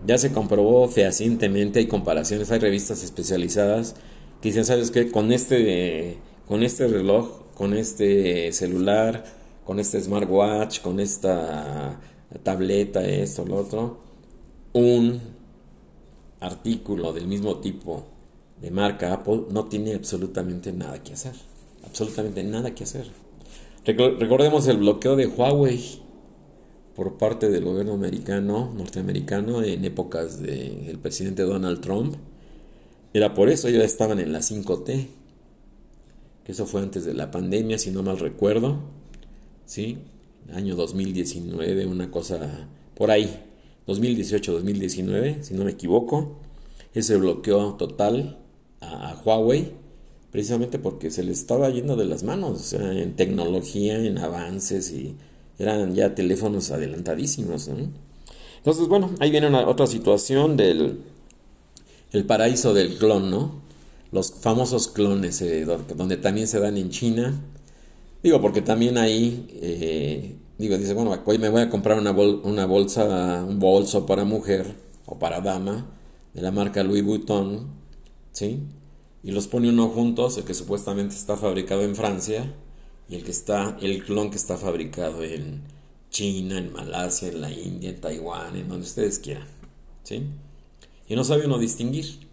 Ya 0.06 0.18
se 0.18 0.32
comprobó 0.32 0.88
fehacientemente, 0.88 1.78
hay 1.78 1.86
comparaciones, 1.86 2.50
hay 2.50 2.58
revistas 2.58 3.02
especializadas 3.02 3.94
que 4.40 4.48
dicen, 4.50 4.64
¿sabes 4.64 4.90
qué? 4.90 5.10
Con 5.10 5.32
este, 5.32 6.18
con 6.46 6.62
este 6.62 6.86
reloj, 6.86 7.42
con 7.54 7.74
este 7.74 8.52
celular, 8.52 9.24
con 9.64 9.78
este 9.80 10.00
smartwatch, 10.00 10.80
con 10.80 11.00
esta 11.00 12.00
tableta, 12.42 13.06
esto, 13.06 13.46
lo 13.46 13.56
otro, 13.56 14.00
un 14.74 15.20
artículo 16.40 17.12
del 17.12 17.26
mismo 17.26 17.58
tipo 17.58 18.04
marca 18.70 19.12
Apple 19.12 19.44
no 19.50 19.64
tiene 19.66 19.94
absolutamente 19.94 20.72
nada 20.72 21.02
que 21.02 21.12
hacer. 21.12 21.34
Absolutamente 21.84 22.42
nada 22.44 22.74
que 22.74 22.84
hacer. 22.84 23.06
Recordemos 23.84 24.66
el 24.68 24.78
bloqueo 24.78 25.14
de 25.16 25.26
Huawei 25.26 26.02
por 26.94 27.18
parte 27.18 27.50
del 27.50 27.64
gobierno 27.64 27.92
americano, 27.92 28.72
norteamericano, 28.74 29.62
en 29.62 29.84
épocas 29.84 30.40
del 30.40 30.98
presidente 30.98 31.42
Donald 31.42 31.80
Trump. 31.80 32.14
Era 33.12 33.34
por 33.34 33.48
eso, 33.48 33.68
ya 33.68 33.82
estaban 33.82 34.20
en 34.20 34.32
la 34.32 34.40
5T. 34.40 35.08
Que 36.44 36.52
eso 36.52 36.66
fue 36.66 36.82
antes 36.82 37.04
de 37.04 37.14
la 37.14 37.30
pandemia, 37.30 37.78
si 37.78 37.90
no 37.90 38.02
mal 38.02 38.18
recuerdo. 38.18 38.78
¿Sí? 39.66 39.98
Año 40.52 40.76
2019, 40.76 41.86
una 41.86 42.10
cosa 42.10 42.68
por 42.94 43.10
ahí. 43.10 43.44
2018-2019, 43.86 45.42
si 45.42 45.54
no 45.54 45.64
me 45.64 45.72
equivoco. 45.72 46.36
Ese 46.94 47.16
bloqueo 47.16 47.74
total 47.74 48.38
a, 48.90 49.20
Huawei 49.24 49.72
precisamente 50.30 50.78
porque 50.78 51.10
se 51.10 51.22
le 51.22 51.32
estaba 51.32 51.70
yendo 51.70 51.96
de 51.96 52.06
las 52.06 52.24
manos, 52.24 52.72
en 52.72 53.14
tecnología, 53.14 53.98
en 53.98 54.18
avances 54.18 54.90
y 54.90 55.14
eran 55.58 55.94
ya 55.94 56.14
teléfonos 56.14 56.72
adelantadísimos. 56.72 57.70
Entonces, 58.58 58.88
bueno, 58.88 59.10
ahí 59.20 59.30
viene 59.30 59.46
una, 59.46 59.68
otra 59.68 59.86
situación 59.86 60.56
del 60.56 60.98
el 62.14 62.24
paraíso 62.24 62.72
del 62.72 62.96
clon, 62.96 63.30
¿no? 63.30 63.62
Los 64.12 64.32
famosos 64.32 64.88
clones, 64.88 65.42
eh, 65.42 65.64
donde, 65.64 66.16
también 66.16 66.46
se 66.46 66.60
dan 66.60 66.76
en 66.76 66.90
China. 66.90 67.40
Digo, 68.22 68.40
porque 68.40 68.62
también 68.62 68.96
ahí, 68.96 69.48
eh, 69.60 70.36
digo, 70.56 70.78
dice, 70.78 70.94
bueno, 70.94 71.18
hoy 71.24 71.38
me 71.38 71.48
voy 71.48 71.62
a 71.62 71.70
comprar 71.70 71.98
una, 71.98 72.12
una 72.12 72.66
bolsa, 72.66 73.44
un 73.44 73.58
bolso 73.58 74.06
para 74.06 74.24
mujer 74.24 74.76
o 75.06 75.18
para 75.18 75.40
dama 75.40 75.86
de 76.32 76.42
la 76.42 76.52
marca 76.52 76.84
Louis 76.84 77.04
Vuitton, 77.04 77.66
¿sí? 78.34 78.60
Y 79.22 79.30
los 79.30 79.46
pone 79.46 79.70
uno 79.70 79.88
juntos, 79.88 80.36
el 80.36 80.44
que 80.44 80.52
supuestamente 80.52 81.14
está 81.14 81.36
fabricado 81.38 81.82
en 81.82 81.96
Francia 81.96 82.52
y 83.08 83.14
el 83.14 83.24
que 83.24 83.30
está, 83.30 83.78
el 83.80 84.04
clon 84.04 84.30
que 84.30 84.36
está 84.36 84.58
fabricado 84.58 85.24
en 85.24 85.62
China, 86.10 86.58
en 86.58 86.72
Malasia, 86.72 87.28
en 87.28 87.40
la 87.40 87.50
India, 87.50 87.88
en 87.90 88.00
Taiwán, 88.00 88.56
en 88.56 88.68
donde 88.68 88.84
ustedes 88.84 89.18
quieran, 89.18 89.48
¿sí? 90.02 90.24
Y 91.08 91.16
no 91.16 91.24
sabe 91.24 91.46
uno 91.46 91.58
distinguir. 91.58 92.28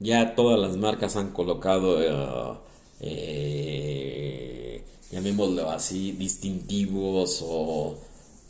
Ya 0.00 0.34
todas 0.34 0.58
las 0.58 0.76
marcas 0.76 1.16
han 1.16 1.32
colocado, 1.32 2.00
eh, 2.00 2.58
eh, 3.00 4.84
llamémoslo 5.10 5.70
así, 5.70 6.12
distintivos 6.12 7.42
o, 7.42 7.98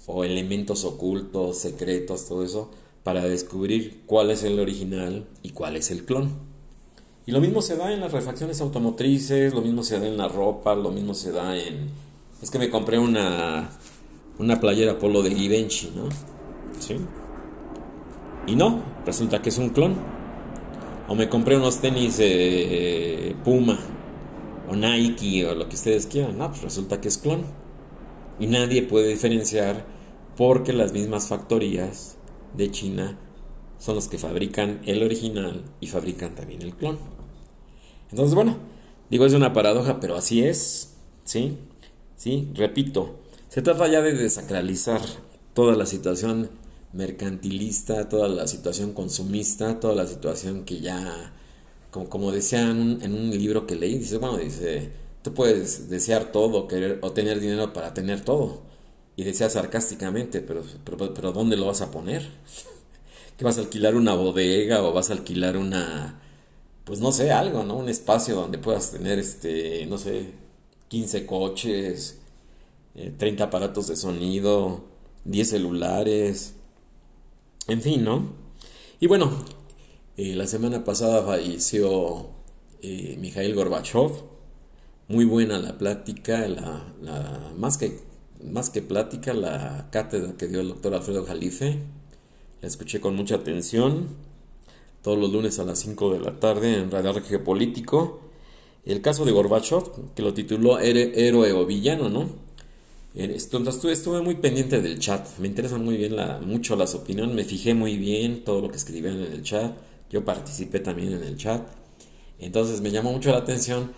o 0.07 0.25
elementos 0.25 0.85
ocultos, 0.85 1.59
secretos, 1.59 2.27
todo 2.27 2.45
eso 2.45 2.71
para 3.05 3.23
descubrir 3.23 4.03
cuál 4.07 4.31
es 4.31 4.43
el 4.43 4.59
original 4.59 5.27
y 5.43 5.51
cuál 5.51 5.77
es 5.77 5.91
el 5.91 6.05
clon. 6.05 6.31
Y 7.27 7.33
lo 7.33 7.41
mismo 7.41 7.63
se 7.63 7.77
da 7.77 7.93
en 7.93 8.01
las 8.01 8.13
refacciones 8.13 8.61
automotrices, 8.61 9.55
lo 9.55 9.61
mismo 9.61 9.83
se 9.83 10.01
da 10.01 10.07
en 10.07 10.17
la 10.17 10.27
ropa, 10.29 10.75
lo 10.75 10.91
mismo 10.91 11.15
se 11.15 11.31
da 11.31 11.57
en... 11.57 11.91
Es 12.43 12.51
que 12.51 12.59
me 12.59 12.71
compré 12.71 12.99
una, 12.99 13.71
una 14.39 14.59
playera 14.59 14.99
polo 14.99 15.23
de 15.23 15.35
Givenchy, 15.35 15.93
¿no? 15.95 16.09
¿Sí? 16.81 16.97
Y 18.47 18.57
no, 18.57 18.83
resulta 19.07 19.41
que 19.41 19.51
es 19.51 19.59
un 19.59 19.71
clon. 19.71 19.95
O 21.09 21.15
me 21.15 21.29
compré 21.29 21.57
unos 21.57 21.81
tenis 21.81 22.17
de 22.17 23.37
Puma, 23.45 23.79
o 24.69 24.75
Nike, 24.75 25.47
o 25.47 25.55
lo 25.55 25.69
que 25.69 25.77
ustedes 25.77 26.07
quieran. 26.07 26.39
No, 26.39 26.49
pues 26.49 26.63
resulta 26.63 27.01
que 27.01 27.09
es 27.09 27.19
clon. 27.19 27.45
Y 28.41 28.47
nadie 28.47 28.83
puede 28.83 29.09
diferenciar 29.09 29.85
porque 30.37 30.73
las 30.73 30.93
mismas 30.93 31.29
factorías 31.29 32.17
de 32.57 32.71
China 32.71 33.19
son 33.79 33.97
los 33.97 34.09
que 34.09 34.19
fabrican 34.19 34.81
el 34.87 35.03
original 35.03 35.63
y 35.81 35.89
fabrican 35.89 36.35
también 36.35 36.63
el 36.63 36.75
clon. 36.75 36.99
Entonces, 38.11 38.35
bueno, 38.35 38.57
digo, 39.11 39.27
es 39.27 39.35
una 39.35 39.53
paradoja, 39.53 40.01
pero 40.01 40.17
así 40.17 40.43
es, 40.43 40.95
¿sí? 41.25 41.59
Sí, 42.17 42.51
repito, 42.55 43.21
se 43.49 43.63
trata 43.63 43.89
ya 43.89 44.01
de 44.01 44.13
desacralizar 44.15 45.01
toda 45.53 45.77
la 45.77 45.87
situación 45.87 46.51
mercantilista, 46.93 48.09
toda 48.09 48.29
la 48.29 48.47
situación 48.47 48.93
consumista, 48.93 49.81
toda 49.81 49.95
la 49.95 50.07
situación 50.07 50.65
que 50.65 50.81
ya, 50.81 51.33
como, 51.91 52.09
como 52.09 52.33
decían 52.33 53.01
en 53.03 53.15
un 53.15 53.31
libro 53.31 53.67
que 53.67 53.75
leí, 53.75 53.99
dice, 53.99 54.19
bueno, 54.19 54.39
dice, 54.39 54.91
tú 55.23 55.35
puedes 55.35 55.89
desear 55.89 56.33
todo, 56.33 56.69
querer 56.69 56.99
o 57.03 57.13
tener 57.13 57.41
dinero 57.41 57.73
para 57.73 57.95
tener 57.95 58.21
todo, 58.21 58.63
Y 59.17 59.25
decía 59.25 59.49
sarcásticamente, 59.49 60.41
pero, 60.41 60.63
pero, 60.85 61.15
pero 61.15 61.33
¿dónde 61.33 61.57
lo 61.57 61.67
vas 61.67 61.81
a 61.81 61.91
poner? 61.91 62.29
¿Que 63.37 63.45
vas 63.45 63.59
a 63.59 63.63
alquilar 63.63 63.95
una 63.95 64.15
bodega 64.15 64.83
o 64.83 64.93
vas 64.93 65.11
a 65.11 65.15
alquilar 65.15 65.57
una, 65.57 66.21
pues 66.85 67.01
no 67.01 67.13
sé, 67.13 67.33
algo, 67.33 67.65
¿no? 67.65 67.77
Un 67.77 67.89
espacio 67.89 68.35
donde 68.35 68.59
puedas 68.59 68.93
tener, 68.93 69.19
este, 69.19 69.87
no 69.87 69.99
sé, 69.99 70.33
15 70.89 71.27
coches, 71.27 72.19
30 72.95 73.43
eh, 73.43 73.47
aparatos 73.47 73.89
de 73.89 73.97
sonido, 73.97 74.85
10 75.25 75.49
celulares, 75.49 76.55
en 77.67 77.81
fin, 77.83 78.05
¿no? 78.05 78.35
Y 79.01 79.07
bueno, 79.07 79.33
eh, 80.17 80.35
la 80.37 80.47
semana 80.47 80.85
pasada 80.85 81.25
falleció 81.25 82.29
eh, 82.83 83.17
Mikhail 83.19 83.55
Gorbachev, 83.55 84.13
muy 85.09 85.25
buena 85.25 85.59
la 85.59 85.77
plática, 85.79 86.47
la, 86.49 86.95
la, 87.03 87.53
más, 87.57 87.79
que, 87.79 87.99
más 88.51 88.71
que 88.71 88.83
plática, 88.83 89.33
la 89.33 89.89
cátedra 89.91 90.35
que 90.37 90.47
dio 90.47 90.61
el 90.61 90.69
doctor 90.69 90.95
Alfredo 90.95 91.25
Jalife, 91.25 91.79
la 92.61 92.69
escuché 92.69 93.01
con 93.01 93.17
mucha 93.17 93.37
atención, 93.37 94.09
todos 95.03 95.19
los 95.19 95.33
lunes 95.33 95.59
a 95.59 95.65
las 95.65 95.81
5 95.81 96.13
de 96.15 96.21
la 96.21 96.41
tarde 96.41 96.79
en 96.79 96.91
Radar 96.91 97.23
Geopolítico, 97.23 98.21
el 98.85 99.01
caso 99.01 99.25
de 99.25 99.33
Gorbachev, 99.33 100.15
que 100.15 100.23
lo 100.23 100.35
tituló 100.35 100.79
Héroe 100.79 101.53
o 101.53 101.67
Villano, 101.67 102.09
¿no? 102.09 102.29
Entonces 103.15 103.85
estuve 103.85 104.21
muy 104.23 104.35
pendiente 104.35 104.81
del 104.83 104.99
chat, 104.99 105.27
me 105.39 105.47
interesan 105.47 105.85
muy 105.85 105.97
bien 105.97 106.17
mucho 106.43 106.75
las 106.75 106.95
opiniones, 106.95 107.35
me 107.35 107.45
fijé 107.45 107.73
muy 107.73 107.97
bien 107.97 108.43
todo 108.45 108.61
lo 108.61 108.69
que 108.69 108.77
escribían 108.77 109.21
en 109.21 109.33
el 109.33 109.43
chat, 109.43 109.73
yo 110.11 110.25
participé 110.25 110.81
también 110.81 111.13
en 111.13 111.23
el 111.23 111.37
chat, 111.37 111.63
entonces 112.41 112.81
me 112.81 112.91
llamó 112.91 113.13
mucho 113.13 113.31
la 113.31 113.39
atención 113.39 113.93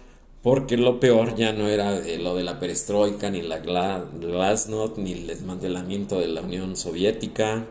porque 0.46 0.76
lo 0.76 1.00
peor 1.00 1.34
ya 1.34 1.52
no 1.52 1.66
era 1.66 2.00
lo 2.20 2.36
de 2.36 2.44
la 2.44 2.60
perestroika, 2.60 3.30
ni 3.30 3.42
la 3.42 3.58
glasnost, 3.58 4.96
ni 4.96 5.10
el 5.10 5.26
desmantelamiento 5.26 6.20
de 6.20 6.28
la 6.28 6.40
Unión 6.40 6.76
Soviética, 6.76 7.66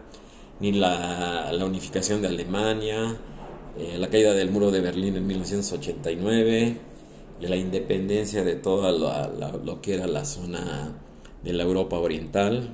ni 0.59 0.73
la, 0.73 1.49
unificación 1.65 2.21
de 2.21 2.27
Alemania, 2.27 3.15
eh, 3.77 3.97
la 3.97 4.09
caída 4.09 4.33
del 4.33 4.51
muro 4.51 4.71
de 4.71 4.81
Berlín 4.81 5.15
en 5.15 5.25
1989, 5.25 6.77
y 7.39 7.47
la 7.47 7.55
independencia 7.55 8.43
de 8.43 8.55
todo 8.55 8.91
lo 8.91 9.81
que 9.81 9.93
era 9.93 10.05
la 10.05 10.25
zona 10.25 10.97
de 11.45 11.53
la 11.53 11.63
Europa 11.63 11.97
Oriental, 11.97 12.71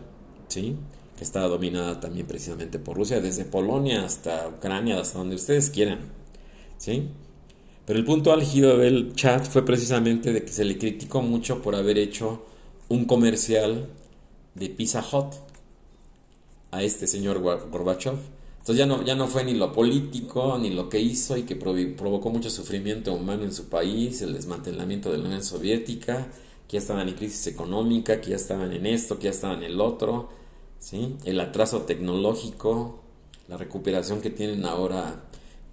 ¿sí? 0.47 0.77
que 1.15 1.23
está 1.23 1.41
dominada 1.41 1.99
también 1.99 2.25
precisamente 2.25 2.79
por 2.79 2.97
Rusia, 2.97 3.21
desde 3.21 3.45
Polonia 3.45 4.03
hasta 4.03 4.47
Ucrania, 4.47 4.99
hasta 4.99 5.19
donde 5.19 5.35
ustedes 5.35 5.69
quieran. 5.69 5.99
¿sí? 6.79 7.11
Pero 7.85 7.99
el 7.99 8.05
punto 8.05 8.31
álgido 8.31 8.77
del 8.77 9.13
chat 9.15 9.45
fue 9.45 9.65
precisamente 9.65 10.31
de 10.31 10.43
que 10.43 10.51
se 10.51 10.63
le 10.63 10.77
criticó 10.77 11.21
mucho 11.21 11.61
por 11.61 11.75
haber 11.75 11.97
hecho 11.97 12.45
un 12.89 13.05
comercial 13.05 13.87
de 14.55 14.69
Pizza 14.69 15.03
Hut 15.11 15.33
a 16.71 16.83
este 16.83 17.07
señor 17.07 17.39
Gorbachev. 17.39 18.17
Entonces 18.59 18.77
ya 18.77 18.85
no, 18.85 19.03
ya 19.03 19.15
no 19.15 19.27
fue 19.27 19.43
ni 19.43 19.55
lo 19.55 19.73
político, 19.73 20.57
ni 20.59 20.69
lo 20.69 20.87
que 20.87 20.99
hizo 20.99 21.35
y 21.35 21.43
que 21.43 21.55
provocó 21.55 22.29
mucho 22.29 22.49
sufrimiento 22.49 23.13
humano 23.13 23.43
en 23.43 23.53
su 23.53 23.69
país, 23.69 24.21
el 24.21 24.33
desmantelamiento 24.33 25.11
de 25.11 25.17
la 25.17 25.25
Unión 25.25 25.43
Soviética, 25.43 26.27
que 26.67 26.73
ya 26.73 26.79
estaban 26.79 27.09
en 27.09 27.15
crisis 27.15 27.47
económica, 27.47 28.21
que 28.21 28.29
ya 28.29 28.35
estaban 28.35 28.71
en 28.71 28.85
esto, 28.85 29.17
que 29.17 29.25
ya 29.25 29.29
estaban 29.31 29.63
en 29.63 29.71
el 29.71 29.81
otro, 29.81 30.29
¿sí? 30.79 31.15
el 31.25 31.39
atraso 31.39 31.81
tecnológico, 31.81 33.01
la 33.47 33.57
recuperación 33.57 34.21
que 34.21 34.29
tienen 34.29 34.65
ahora 34.65 35.23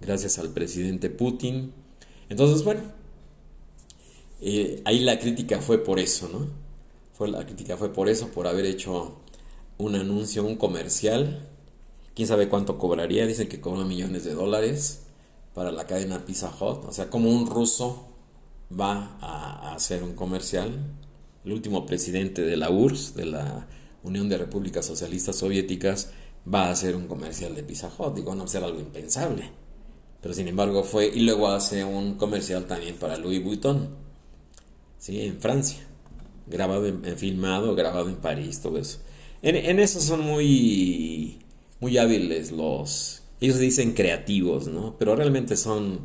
gracias 0.01 0.39
al 0.39 0.49
presidente 0.49 1.09
Putin. 1.09 1.73
Entonces, 2.29 2.63
bueno, 2.63 2.81
eh, 4.41 4.81
ahí 4.85 4.99
la 4.99 5.19
crítica 5.19 5.59
fue 5.59 5.83
por 5.83 5.99
eso, 5.99 6.29
¿no? 6.29 6.47
Fue, 7.13 7.27
la 7.27 7.45
crítica 7.45 7.75
fue 7.75 7.91
por 7.91 8.07
eso, 8.07 8.29
por 8.29 8.47
haber 8.47 8.65
hecho 8.65 9.17
un 9.77 9.95
anuncio, 9.95 10.43
un 10.45 10.55
comercial. 10.55 11.49
Quién 12.15 12.27
sabe 12.27 12.47
cuánto 12.47 12.77
cobraría, 12.77 13.25
dicen 13.25 13.49
que 13.49 13.59
cobra 13.59 13.83
millones 13.83 14.23
de 14.23 14.33
dólares 14.33 15.01
para 15.53 15.71
la 15.71 15.87
cadena 15.87 16.25
Pizza 16.25 16.49
Hut. 16.49 16.85
O 16.85 16.93
sea, 16.93 17.09
como 17.09 17.29
un 17.29 17.47
ruso 17.47 18.07
va 18.79 19.17
a, 19.19 19.73
hacer 19.73 20.03
un 20.03 20.13
comercial. 20.13 20.71
El 21.43 21.53
último 21.53 21.85
presidente 21.85 22.41
de 22.43 22.57
la 22.57 22.69
URSS, 22.69 23.15
de 23.15 23.25
la 23.25 23.67
Unión 24.03 24.29
de 24.29 24.37
Repúblicas 24.37 24.85
Socialistas 24.85 25.37
Soviéticas, 25.37 26.11
va 26.51 26.67
a 26.67 26.71
hacer 26.71 26.95
un 26.95 27.07
comercial 27.07 27.55
de 27.55 27.63
Pizza 27.63 27.91
Hut. 27.97 28.15
Digo, 28.15 28.35
no 28.35 28.47
ser 28.47 28.63
algo 28.63 28.79
impensable. 28.79 29.49
Pero 30.21 30.33
sin 30.33 30.47
embargo 30.47 30.83
fue, 30.83 31.07
y 31.07 31.21
luego 31.21 31.47
hace 31.47 31.83
un 31.83 32.15
comercial 32.15 32.65
también 32.65 32.95
para 32.95 33.17
Louis 33.17 33.43
Vuitton, 33.43 33.89
¿sí? 34.97 35.21
En 35.21 35.39
Francia. 35.39 35.79
Grabado, 36.47 36.91
filmado, 37.15 37.75
grabado 37.75 38.09
en 38.09 38.15
París, 38.15 38.59
todo 38.61 38.77
eso. 38.79 38.99
En, 39.41 39.55
en 39.55 39.79
eso 39.79 40.01
son 40.01 40.21
muy, 40.21 41.37
muy 41.79 41.97
hábiles 41.97 42.51
los, 42.51 43.21
ellos 43.39 43.59
dicen 43.59 43.93
creativos, 43.93 44.67
¿no? 44.67 44.95
Pero 44.97 45.15
realmente 45.15 45.55
son 45.55 45.99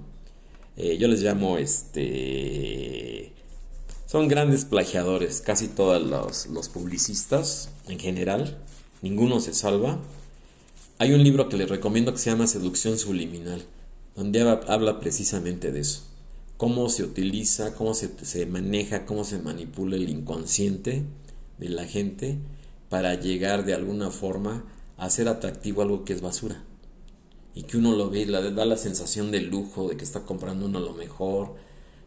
eh, 0.77 0.99
yo 0.99 1.07
les 1.07 1.23
llamo 1.23 1.57
este 1.57 3.33
son 4.07 4.27
grandes 4.27 4.65
plagiadores 4.65 5.41
casi 5.41 5.69
todos 5.69 6.03
los, 6.03 6.47
los, 6.49 6.69
publicistas 6.69 7.69
en 7.87 8.01
general 8.01 8.59
ninguno 9.01 9.39
se 9.39 9.55
salva 9.55 10.01
hay 10.99 11.13
un 11.13 11.23
libro 11.23 11.49
que 11.49 11.57
les 11.57 11.69
recomiendo 11.69 12.11
que 12.13 12.19
se 12.19 12.31
llama 12.31 12.49
seducción 12.49 12.99
subliminal 12.99 13.65
donde 14.15 14.41
habla, 14.41 15.01
precisamente 15.01 15.73
de 15.73 15.81
eso 15.81 16.03
cómo 16.57 16.89
se 16.89 17.03
utiliza 17.03 17.75
cómo 17.75 17.95
se, 17.95 18.11
se 18.23 18.47
maneja 18.47 19.07
cómo 19.07 19.25
se 19.25 19.39
manipula 19.39 19.97
el 19.97 20.09
inconsciente 20.09 21.05
de 21.59 21.69
la 21.69 21.85
gente 21.85 22.39
para 22.89 23.15
llegar 23.15 23.65
de 23.65 23.75
alguna 23.75 24.11
forma 24.11 24.65
a 24.97 25.07
hacer 25.07 25.29
atractivo 25.29 25.83
algo 25.83 26.05
que 26.05 26.13
es 26.13 26.21
basura 26.21 26.63
y 27.55 27.63
que 27.63 27.77
uno 27.77 27.95
lo 27.95 28.11
ve 28.11 28.21
y 28.21 28.25
le 28.27 28.51
da 28.53 28.67
la 28.67 28.77
sensación 28.77 29.31
de 29.31 29.41
lujo, 29.41 29.89
de 29.89 29.97
que 29.97 30.05
está 30.05 30.23
comprando 30.25 30.67
uno 30.67 30.81
lo 30.81 30.93
mejor. 30.93 31.55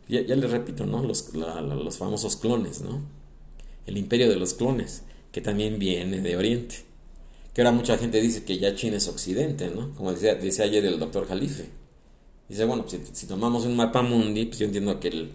Ya, 0.08 0.22
ya 0.22 0.36
les 0.36 0.52
repito, 0.52 0.86
¿no? 0.86 1.04
Los, 1.04 1.34
los 1.34 1.98
famosos 1.98 2.36
clones, 2.36 2.82
¿no? 2.82 3.02
El 3.86 3.98
imperio 3.98 4.30
de 4.30 4.36
los 4.36 4.54
clones, 4.54 5.04
que 5.32 5.40
también 5.40 5.80
viene 5.80 6.20
de 6.20 6.36
Oriente. 6.36 6.84
Que 7.54 7.62
ahora 7.62 7.72
mucha 7.72 7.98
gente 7.98 8.22
dice 8.22 8.44
que 8.44 8.58
ya 8.58 8.76
China 8.76 8.98
es 8.98 9.08
Occidente, 9.08 9.72
¿no? 9.74 9.96
Como 9.96 10.12
decía, 10.12 10.36
decía 10.36 10.66
ayer 10.66 10.86
el 10.86 11.00
doctor 11.00 11.28
Jalife. 11.28 11.70
Dice, 12.50 12.66
bueno, 12.66 12.86
pues, 12.86 13.02
si, 13.12 13.28
tomamos 13.28 13.66
un 13.66 13.76
mapa 13.76 14.02
mundi, 14.02 14.46
pues 14.46 14.60
yo 14.60 14.66
entiendo 14.66 15.00
que 15.00 15.10
el, 15.10 15.32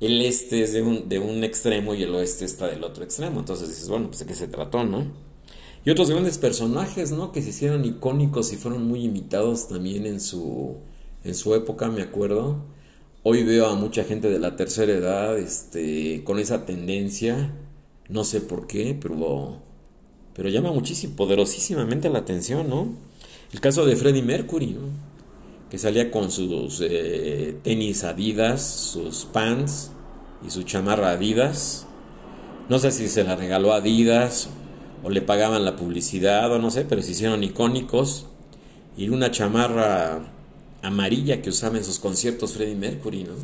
el 0.00 0.22
este 0.22 0.62
es 0.62 0.72
de 0.72 0.82
un, 0.82 1.08
de 1.08 1.18
un 1.18 1.42
extremo 1.42 1.94
y 1.94 2.02
el 2.04 2.14
oeste 2.14 2.44
está 2.44 2.68
del 2.68 2.84
otro 2.84 3.04
extremo. 3.04 3.40
Entonces 3.40 3.68
dices, 3.68 3.88
bueno, 3.88 4.06
pues 4.08 4.20
de 4.20 4.26
qué 4.26 4.34
se 4.34 4.48
trató, 4.48 4.84
¿no? 4.84 5.04
Y 5.84 5.90
otros 5.90 6.10
grandes 6.10 6.38
personajes, 6.38 7.12
¿no? 7.12 7.32
Que 7.32 7.42
se 7.42 7.50
hicieron 7.50 7.84
icónicos 7.84 8.52
y 8.52 8.56
fueron 8.56 8.86
muy 8.86 9.04
imitados 9.04 9.68
también 9.68 10.06
en 10.06 10.20
su, 10.20 10.76
en 11.24 11.34
su 11.34 11.54
época, 11.54 11.90
me 11.90 12.02
acuerdo. 12.02 12.62
Hoy 13.22 13.42
veo 13.42 13.66
a 13.66 13.74
mucha 13.74 14.04
gente 14.04 14.30
de 14.30 14.38
la 14.38 14.56
tercera 14.56 14.92
edad 14.92 15.38
este, 15.38 16.22
con 16.24 16.38
esa 16.38 16.66
tendencia, 16.66 17.52
no 18.08 18.24
sé 18.24 18.40
por 18.40 18.66
qué, 18.66 18.96
pero, 19.00 19.62
pero 20.34 20.48
llama 20.48 20.72
muchísimo, 20.72 21.16
poderosísimamente 21.16 22.10
la 22.10 22.20
atención, 22.20 22.68
¿no? 22.68 22.94
El 23.52 23.60
caso 23.60 23.84
de 23.86 23.96
Freddie 23.96 24.22
Mercury, 24.22 24.72
¿no? 24.72 25.13
Que 25.74 25.78
salía 25.78 26.12
con 26.12 26.30
sus 26.30 26.80
eh, 26.82 27.58
tenis 27.64 28.04
Adidas, 28.04 28.62
sus 28.62 29.24
pants 29.24 29.90
y 30.46 30.50
su 30.50 30.62
chamarra 30.62 31.10
Adidas. 31.10 31.84
No 32.68 32.78
sé 32.78 32.92
si 32.92 33.08
se 33.08 33.24
la 33.24 33.34
regaló 33.34 33.72
Adidas 33.72 34.50
o 35.02 35.10
le 35.10 35.20
pagaban 35.20 35.64
la 35.64 35.74
publicidad 35.74 36.52
o 36.52 36.60
no 36.60 36.70
sé, 36.70 36.84
pero 36.84 37.02
se 37.02 37.10
hicieron 37.10 37.42
icónicos. 37.42 38.26
Y 38.96 39.08
una 39.08 39.32
chamarra 39.32 40.20
amarilla 40.80 41.42
que 41.42 41.50
usaba 41.50 41.76
en 41.76 41.84
sus 41.84 41.98
conciertos 41.98 42.52
Freddie 42.52 42.76
Mercury, 42.76 43.24
¿no? 43.24 43.34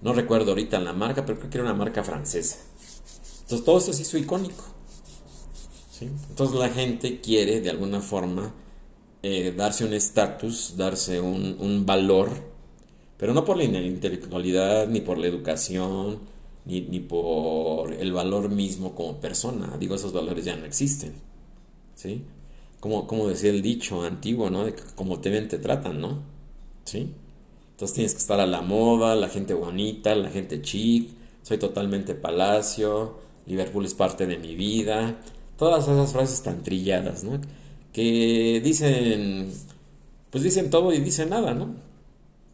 No 0.00 0.12
recuerdo 0.12 0.52
ahorita 0.52 0.78
la 0.78 0.92
marca, 0.92 1.26
pero 1.26 1.40
creo 1.40 1.50
que 1.50 1.58
era 1.58 1.64
una 1.64 1.74
marca 1.74 2.04
francesa. 2.04 2.58
Entonces 3.40 3.64
todo 3.64 3.78
eso 3.78 3.92
se 3.92 4.02
hizo 4.02 4.18
icónico. 4.18 4.62
Entonces 6.00 6.56
la 6.56 6.68
gente 6.68 7.20
quiere 7.20 7.60
de 7.60 7.70
alguna 7.70 8.00
forma 8.00 8.52
eh, 9.30 9.52
darse 9.52 9.84
un 9.84 9.92
estatus, 9.92 10.74
darse 10.78 11.20
un, 11.20 11.84
valor, 11.84 12.30
pero 13.18 13.34
no 13.34 13.44
por 13.44 13.58
la 13.58 13.64
intelectualidad 13.64 14.88
ni 14.88 15.02
por 15.02 15.18
la 15.18 15.26
educación, 15.26 16.20
ni, 16.64 17.00
por 17.00 17.92
el 17.92 18.10
valor 18.12 18.48
mismo 18.48 18.94
como 18.94 19.20
persona. 19.20 19.76
Digo, 19.78 19.96
esos 19.96 20.14
valores 20.14 20.46
ya 20.46 20.56
no 20.56 20.64
existen. 20.64 21.12
¿Sí? 21.94 22.22
Como, 22.80 23.06
como 23.06 23.28
decía 23.28 23.50
el 23.50 23.60
dicho 23.60 24.02
antiguo, 24.02 24.48
¿no? 24.48 24.64
De 24.64 24.74
que 24.74 24.82
como 24.94 25.20
te 25.20 25.28
ven, 25.28 25.46
te 25.46 25.58
tratan, 25.58 26.00
¿no? 26.00 26.22
¿Sí? 26.84 27.12
Entonces 27.72 27.94
tienes 27.94 28.14
que 28.14 28.20
estar 28.20 28.40
a 28.40 28.46
la 28.46 28.62
moda, 28.62 29.14
la 29.14 29.28
gente 29.28 29.52
bonita, 29.52 30.14
la 30.14 30.30
gente 30.30 30.62
chic, 30.62 31.10
soy 31.42 31.58
totalmente 31.58 32.14
palacio, 32.14 33.18
Liverpool 33.46 33.84
es 33.84 33.92
parte 33.92 34.26
de 34.26 34.38
mi 34.38 34.54
vida. 34.54 35.20
Todas 35.58 35.86
esas 35.86 36.12
frases 36.12 36.42
tan 36.42 36.62
trilladas, 36.62 37.24
¿no? 37.24 37.38
Que 37.98 38.60
dicen, 38.62 39.50
pues 40.30 40.44
dicen 40.44 40.70
todo 40.70 40.92
y 40.92 41.00
dicen 41.00 41.30
nada, 41.30 41.52
¿no? 41.52 41.74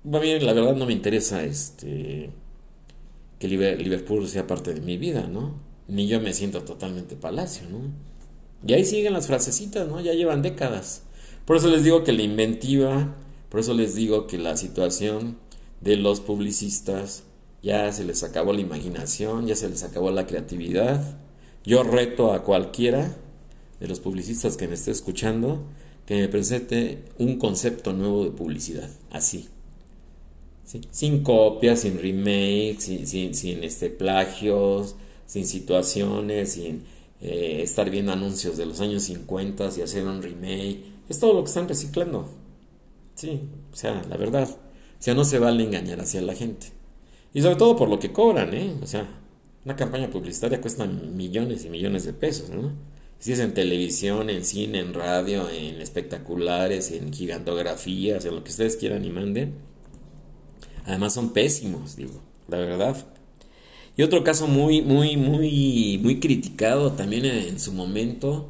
Va 0.07 0.25
la 0.25 0.53
verdad 0.55 0.75
no 0.75 0.87
me 0.87 0.95
interesa 0.95 1.45
este 1.45 2.31
que 3.39 3.49
Liverpool 3.49 4.27
sea 4.27 4.47
parte 4.47 4.73
de 4.73 4.81
mi 4.81 4.97
vida, 4.97 5.27
¿no? 5.27 5.61
ni 5.87 6.07
yo 6.07 6.21
me 6.21 6.33
siento 6.33 6.63
totalmente 6.63 7.15
palacio, 7.17 7.69
¿no? 7.69 7.79
Y 8.67 8.73
ahí 8.73 8.85
siguen 8.85 9.13
las 9.13 9.27
frasecitas, 9.27 9.87
¿no? 9.87 10.01
Ya 10.01 10.15
llevan 10.15 10.41
décadas. 10.41 11.03
Por 11.45 11.57
eso 11.57 11.69
les 11.69 11.85
digo 11.85 12.05
que 12.05 12.13
la 12.13 12.23
inventiva, 12.23 13.15
por 13.51 13.61
eso 13.61 13.75
les 13.75 13.95
digo 13.95 14.27
que 14.27 14.39
la 14.39 14.57
situación 14.57 15.37
de 15.83 15.97
los 15.97 16.21
publicistas 16.21 17.25
ya 17.63 17.93
se 17.93 18.05
les 18.05 18.23
acabó 18.23 18.55
la 18.55 18.63
imaginación, 18.63 19.47
ya 19.47 19.57
se 19.57 19.69
les 19.69 19.83
acabó 19.83 20.11
la 20.11 20.27
creatividad. 20.27 21.19
Yo 21.65 21.83
reto 21.83 22.33
a 22.33 22.45
cualquiera 22.45 23.15
de 23.81 23.89
los 23.89 24.01
publicistas 24.01 24.57
que 24.57 24.69
me 24.69 24.75
esté 24.75 24.91
escuchando 24.91 25.65
que 26.07 26.17
me 26.17 26.29
presente 26.29 27.05
un 27.19 27.39
concepto 27.39 27.93
nuevo 27.93 28.25
de 28.25 28.31
publicidad, 28.31 28.91
así. 29.11 29.49
Sin 30.91 31.23
copias, 31.23 31.81
sin 31.81 31.99
remakes, 31.99 32.85
sin, 32.85 33.35
sin, 33.35 33.63
este, 33.63 33.91
plagios, 33.91 34.97
sin 35.27 35.47
situaciones, 35.47 36.53
sin 36.53 36.83
eh, 37.21 37.61
estar 37.63 37.91
viendo 37.91 38.13
anuncios 38.13 38.57
de 38.57 38.67
los 38.67 38.81
años 38.81 39.05
50 39.05 39.71
y 39.79 39.83
hacer 39.83 40.05
un 40.05 40.23
remake. 40.23 40.81
Es 41.09 41.21
todo 41.21 41.35
lo 41.35 41.45
que 41.45 41.49
están 41.49 41.69
reciclando. 41.69 42.29
Sí, 43.15 43.41
o 43.73 43.77
sea, 43.77 44.03
la 44.09 44.17
verdad. 44.17 44.49
O 45.07 45.15
no 45.15 45.25
se 45.25 45.39
vale 45.39 45.63
engañar 45.63 46.01
hacia 46.01 46.23
la 46.23 46.35
gente. 46.35 46.69
Y 47.35 47.43
sobre 47.43 47.57
todo 47.57 47.77
por 47.77 47.89
lo 47.89 47.99
que 47.99 48.13
cobran, 48.13 48.55
¿eh? 48.55 48.75
O 48.83 48.87
sea, 48.87 49.07
una 49.65 49.77
campaña 49.77 50.11
publicitaria 50.11 50.61
cuesta 50.61 50.87
millones 50.87 51.65
y 51.65 51.69
millones 51.69 52.05
de 52.05 52.15
pesos, 52.15 52.49
¿no? 52.51 52.73
Si 53.19 53.33
es 53.33 53.39
en 53.39 53.55
televisión, 53.55 54.29
en 54.29 54.45
cine, 54.45 54.81
en 54.81 54.93
radio, 54.93 55.49
en 55.49 55.81
espectaculares, 55.81 56.91
en 56.91 57.13
gigantografías, 57.13 58.25
en 58.25 58.35
lo 58.35 58.45
que 58.45 58.51
ustedes 58.51 58.77
quieran 58.77 59.05
y 59.05 59.11
manden. 59.11 59.55
Además 60.85 61.15
son 61.15 61.33
pésimos, 61.33 61.97
digo, 61.97 62.23
la 62.49 62.59
verdad. 62.59 63.07
Y 63.97 64.03
otro 64.03 64.25
caso 64.25 64.47
muy, 64.47 64.83
muy, 64.83 65.17
muy, 65.17 65.99
muy 66.03 66.21
criticado 66.21 66.93
también 66.93 67.25
en 67.25 67.59
su 67.61 67.73
momento, 67.73 68.49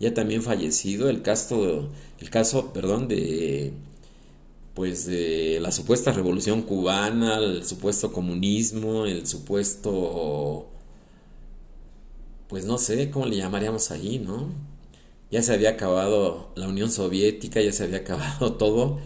ya 0.00 0.14
también 0.14 0.42
fallecido, 0.42 1.08
el 1.10 1.22
caso, 1.22 1.90
el 2.18 2.30
caso, 2.30 2.72
perdón, 2.72 3.06
de 3.06 3.72
pues 4.74 5.04
de 5.04 5.58
la 5.60 5.72
supuesta 5.72 6.12
revolución 6.12 6.62
cubana, 6.62 7.38
el 7.38 7.64
supuesto 7.64 8.12
comunismo, 8.12 9.04
el 9.04 9.26
supuesto 9.26 10.68
pues 12.50 12.64
no 12.64 12.78
sé 12.78 13.10
cómo 13.10 13.26
le 13.26 13.36
llamaríamos 13.36 13.92
ahí, 13.92 14.18
¿no? 14.18 14.48
Ya 15.30 15.40
se 15.40 15.54
había 15.54 15.70
acabado 15.70 16.52
la 16.56 16.66
Unión 16.66 16.90
Soviética, 16.90 17.60
ya 17.60 17.72
se 17.72 17.84
había 17.84 17.98
acabado 17.98 18.54
todo 18.58 18.98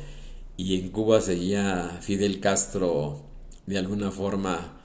y 0.56 0.80
en 0.80 0.88
Cuba 0.88 1.20
seguía 1.20 1.98
Fidel 2.00 2.40
Castro 2.40 3.26
de 3.66 3.76
alguna 3.76 4.10
forma 4.10 4.80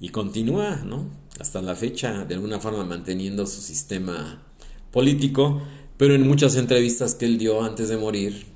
y 0.00 0.08
continúa, 0.08 0.82
¿no? 0.84 1.08
Hasta 1.38 1.62
la 1.62 1.76
fecha, 1.76 2.24
de 2.24 2.34
alguna 2.34 2.58
forma 2.58 2.84
manteniendo 2.84 3.46
su 3.46 3.60
sistema 3.60 4.42
político, 4.90 5.62
pero 5.96 6.14
en 6.14 6.26
muchas 6.26 6.56
entrevistas 6.56 7.14
que 7.14 7.26
él 7.26 7.38
dio 7.38 7.62
antes 7.62 7.88
de 7.90 7.96
morir 7.96 8.46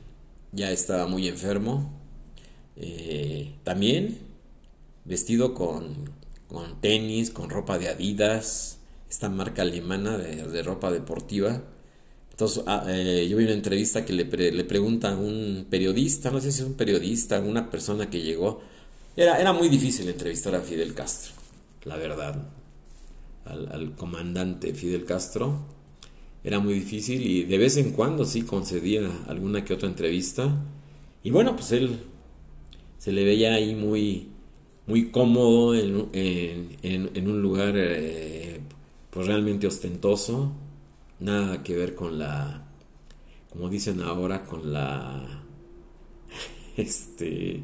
ya 0.51 0.73
estaba 0.73 1.07
muy 1.07 1.29
enfermo. 1.29 1.93
Eh, 2.75 3.55
también 3.63 4.19
vestido 5.05 5.55
con, 5.55 6.11
con, 6.49 6.81
tenis, 6.81 7.31
con 7.31 7.51
ropa 7.51 7.79
de 7.79 7.89
Adidas, 7.89 8.81
esta 9.15 9.29
marca 9.29 9.63
alemana 9.63 10.19
de, 10.19 10.63
ropa 10.63 10.91
deportiva. 10.91 11.63
Entonces, 12.31 12.65
ah, 12.67 12.85
eh, 12.89 13.27
yo 13.31 13.37
vi 13.37 13.45
una 13.45 13.53
entrevista 13.53 14.05
que 14.05 14.13
le, 14.13 14.25
le 14.25 14.65
pregunta 14.65 15.13
a 15.13 15.17
un 15.17 15.67
periodista, 15.71 16.31
no 16.31 16.41
sé 16.41 16.51
si 16.51 16.61
es 16.63 16.67
un 16.67 16.75
periodista, 16.75 17.41
una 17.41 17.71
persona 17.71 18.11
que 18.11 18.21
llegó 18.21 18.61
era, 19.17 19.53
muy 19.53 19.69
difícil 19.69 20.09
entrevistar 20.09 20.57
a 20.57 20.61
Fidel 20.61 20.93
Castro, 20.93 21.35
la 21.85 21.97
verdad. 21.97 22.35
Al, 23.45 23.95
comandante 23.95 24.75
Fidel 24.75 25.05
Castro. 25.05 25.67
Era 26.43 26.59
muy 26.59 26.75
difícil 26.75 27.25
y 27.25 27.45
de 27.45 27.57
vez 27.57 27.77
en 27.77 27.93
cuando 27.93 28.25
sí 28.27 28.43
concedía 28.43 29.09
alguna 29.29 29.65
que 29.65 29.73
otra 29.73 29.89
entrevista. 29.89 30.53
Y 31.23 31.31
bueno, 31.31 31.55
pues 31.55 31.71
él 31.73 32.01
se 32.99 33.13
le 33.13 33.25
veía 33.25 33.55
ahí 33.55 33.75
muy, 33.77 34.29
muy 34.87 35.11
cómodo 35.11 35.75
en, 35.75 36.09
en, 36.83 37.29
un 37.29 37.41
lugar 37.41 37.75
eh, 37.77 38.54
pues 39.15 39.29
realmente 39.29 39.69
ostentoso. 39.69 40.51
Nada 41.21 41.63
que 41.63 41.77
ver 41.77 41.95
con 41.95 42.19
la, 42.19 42.67
como 43.51 43.69
dicen 43.69 44.03
ahora, 44.03 44.45
con 44.45 44.73
la, 44.73 45.45
este, 46.77 47.63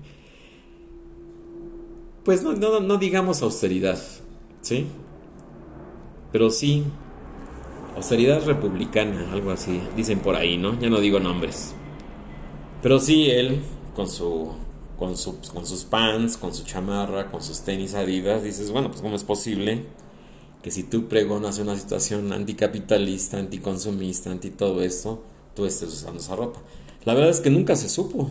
pues 2.24 2.44
no, 2.44 2.52
no, 2.54 2.96
digamos 2.96 3.42
austeridad, 3.42 4.00
¿sí? 4.62 4.86
Pero 6.30 6.50
sí, 6.50 6.84
austeridad 7.96 8.46
republicana, 8.46 9.32
algo 9.32 9.50
así, 9.50 9.80
dicen 9.96 10.20
por 10.20 10.36
ahí, 10.36 10.56
¿no? 10.56 10.78
Ya 10.78 10.88
no 10.88 11.00
digo 11.00 11.18
nombres. 11.18 11.74
Pero 12.80 13.00
sí, 13.00 13.28
él, 13.28 13.60
con 13.96 14.08
su, 14.08 14.52
con, 14.96 15.14
con 15.52 15.66
sus 15.66 15.84
pants, 15.84 16.36
con 16.36 16.54
su 16.54 16.64
chamarra, 16.64 17.28
con 17.32 17.42
sus 17.42 17.62
tenis 17.62 17.94
adidas, 17.94 18.44
dices, 18.44 18.70
bueno, 18.70 18.88
pues 18.90 19.02
¿cómo 19.02 19.16
es 19.16 19.24
posible 19.24 19.86
que 20.62 20.70
si 20.70 20.82
tú 20.82 21.08
pregonas 21.08 21.58
una 21.58 21.76
situación 21.76 22.32
anticapitalista, 22.32 23.38
anticonsumista, 23.38 24.30
anti 24.30 24.50
todo 24.50 24.82
esto, 24.82 25.24
tú 25.54 25.64
estés 25.66 25.88
usando 25.88 26.20
esa 26.20 26.36
ropa? 26.36 26.60
La 27.04 27.14
verdad 27.14 27.30
es 27.30 27.40
que 27.40 27.50
nunca 27.50 27.76
se 27.76 27.88
supo. 27.88 28.30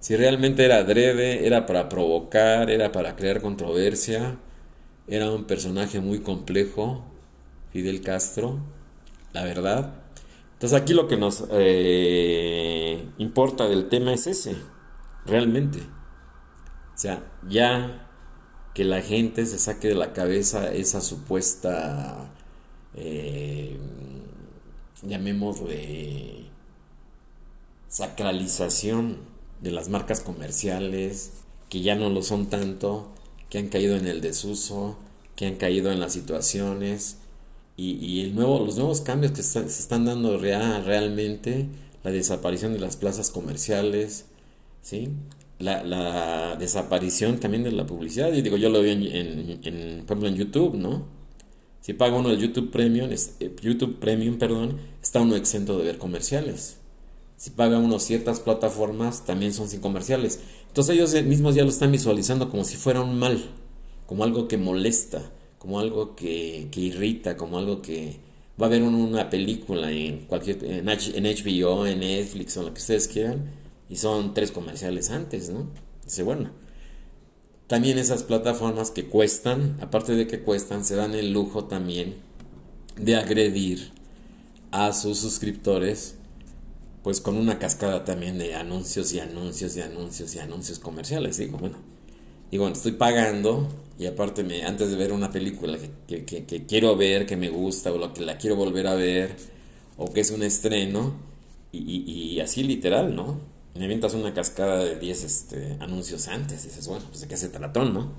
Si 0.00 0.14
realmente 0.14 0.64
era 0.64 0.78
adrede, 0.78 1.46
era 1.46 1.66
para 1.66 1.88
provocar, 1.88 2.70
era 2.70 2.92
para 2.92 3.16
crear 3.16 3.40
controversia, 3.40 4.38
era 5.08 5.30
un 5.30 5.44
personaje 5.44 6.00
muy 6.00 6.20
complejo, 6.20 7.04
Fidel 7.72 8.02
Castro, 8.02 8.58
la 9.32 9.44
verdad. 9.44 9.94
Entonces 10.52 10.80
aquí 10.80 10.92
lo 10.92 11.08
que 11.08 11.16
nos 11.16 11.44
eh, 11.50 13.08
importa 13.18 13.68
del 13.68 13.88
tema 13.88 14.12
es 14.12 14.26
ese, 14.26 14.56
realmente. 15.24 15.78
O 15.80 17.00
sea, 17.00 17.22
ya 17.48 18.07
que 18.78 18.84
la 18.84 19.02
gente 19.02 19.44
se 19.44 19.58
saque 19.58 19.88
de 19.88 19.96
la 19.96 20.12
cabeza 20.12 20.72
esa 20.72 21.00
supuesta, 21.00 22.30
eh, 22.94 23.76
llamémosle, 25.02 26.44
sacralización 27.88 29.16
de 29.60 29.72
las 29.72 29.88
marcas 29.88 30.20
comerciales, 30.20 31.32
que 31.68 31.80
ya 31.80 31.96
no 31.96 32.08
lo 32.08 32.22
son 32.22 32.50
tanto, 32.50 33.08
que 33.50 33.58
han 33.58 33.66
caído 33.66 33.96
en 33.96 34.06
el 34.06 34.20
desuso, 34.20 34.96
que 35.34 35.46
han 35.46 35.56
caído 35.56 35.90
en 35.90 35.98
las 35.98 36.12
situaciones 36.12 37.16
y, 37.76 38.20
el 38.20 38.36
nuevo, 38.36 38.64
los 38.64 38.76
nuevos 38.76 39.00
cambios 39.00 39.32
que 39.32 39.42
se 39.42 39.58
están 39.58 40.04
dando 40.04 40.38
real, 40.38 40.84
realmente, 40.84 41.66
la 42.04 42.12
desaparición 42.12 42.74
de 42.74 42.78
las 42.78 42.96
plazas 42.96 43.32
comerciales, 43.32 44.26
¿sí? 44.82 45.08
La, 45.58 46.56
desaparición 46.58 47.38
también 47.40 47.64
de 47.64 47.72
la 47.72 47.86
publicidad. 47.86 48.32
Y 48.32 48.42
digo, 48.42 48.56
yo 48.56 48.68
lo 48.68 48.82
veo 48.82 48.92
en, 48.92 49.02
en, 49.02 50.04
por 50.06 50.16
ejemplo, 50.16 50.28
en 50.28 50.36
YouTube, 50.36 50.74
¿no? 50.74 51.06
Si 51.80 51.94
paga 51.94 52.16
uno 52.16 52.30
el 52.30 52.38
YouTube 52.38 52.70
Premium, 52.70 53.10
eh, 53.10 53.56
YouTube 53.62 53.98
Premium, 53.98 54.38
perdón, 54.38 54.78
está 55.02 55.20
uno 55.20 55.36
exento 55.36 55.78
de 55.78 55.84
ver 55.84 55.98
comerciales 55.98 56.78
si 57.38 57.50
paga 57.50 57.78
uno 57.78 58.00
ciertas 58.00 58.40
plataformas, 58.40 59.24
también 59.24 59.54
son 59.54 59.68
sin 59.68 59.80
comerciales. 59.80 60.40
Entonces 60.66 60.96
ellos 60.96 61.14
mismos 61.24 61.54
ya 61.54 61.62
lo 61.62 61.70
están 61.70 61.92
visualizando 61.92 62.50
como 62.50 62.64
si 62.64 62.76
fuera 62.76 63.00
un 63.00 63.16
mal, 63.18 63.40
como 64.06 64.24
algo 64.24 64.48
que 64.48 64.58
molesta, 64.58 65.30
como 65.58 65.78
algo 65.78 66.16
que, 66.16 66.68
irrita, 66.74 67.36
como 67.36 67.58
algo 67.58 67.80
que 67.80 68.16
va 68.60 68.66
a 68.66 68.70
ver 68.70 68.82
una 68.82 69.30
película 69.30 69.92
en 69.92 70.26
cualquier 70.26 70.64
en 70.64 70.86
HBO, 70.86 71.86
en 71.86 72.00
Netflix 72.00 72.56
o 72.56 72.64
lo 72.64 72.74
que 72.74 72.80
ustedes 72.80 73.06
quieran 73.06 73.44
y 73.88 73.96
son 73.96 74.34
tres 74.34 74.52
comerciales 74.52 75.10
antes, 75.10 75.50
¿no? 75.50 75.68
Dice, 76.04 76.22
bueno, 76.22 76.50
también 77.66 77.98
esas 77.98 78.22
plataformas 78.22 78.90
que 78.90 79.06
cuestan, 79.06 79.76
aparte 79.80 80.14
de 80.14 80.26
que 80.26 80.40
cuestan, 80.40 80.84
se 80.84 80.96
dan 80.96 81.14
el 81.14 81.32
lujo 81.32 81.64
también 81.64 82.16
de 82.96 83.16
agredir 83.16 83.92
a 84.70 84.92
sus 84.92 85.18
suscriptores 85.18 86.14
pues 87.02 87.20
con 87.20 87.36
una 87.36 87.58
cascada 87.58 88.04
también 88.04 88.38
de 88.38 88.54
anuncios 88.54 89.12
y 89.14 89.20
anuncios 89.20 89.76
y 89.76 89.80
anuncios 89.80 90.34
y 90.34 90.40
anuncios 90.40 90.78
comerciales. 90.78 91.38
Digo, 91.38 91.56
bueno, 91.56 91.78
digo, 92.50 92.68
estoy 92.68 92.92
pagando 92.92 93.68
y 93.98 94.06
aparte 94.06 94.44
me, 94.44 94.64
antes 94.64 94.90
de 94.90 94.96
ver 94.96 95.12
una 95.12 95.30
película 95.30 95.78
que, 96.06 96.24
que, 96.24 96.66
quiero 96.66 96.96
ver, 96.96 97.24
que 97.24 97.36
me 97.36 97.48
gusta 97.48 97.92
o 97.92 97.98
lo 97.98 98.12
que 98.12 98.22
la 98.22 98.36
quiero 98.36 98.56
volver 98.56 98.86
a 98.88 98.94
ver 98.94 99.36
o 99.96 100.12
que 100.12 100.20
es 100.20 100.30
un 100.30 100.42
estreno 100.42 101.14
y, 101.72 101.80
y, 101.80 102.40
así 102.40 102.62
literal, 102.62 103.14
¿no? 103.14 103.40
Me 103.78 103.84
avientas 103.84 104.14
una 104.14 104.34
cascada 104.34 104.84
de 104.84 104.96
10 104.96 105.24
este, 105.24 105.76
anuncios 105.80 106.28
antes 106.28 106.64
y 106.64 106.68
dices, 106.68 106.88
bueno, 106.88 107.04
pues 107.08 107.20
de 107.20 107.28
qué 107.28 107.36
se 107.36 107.48
trató, 107.48 107.84
¿no? 107.84 108.12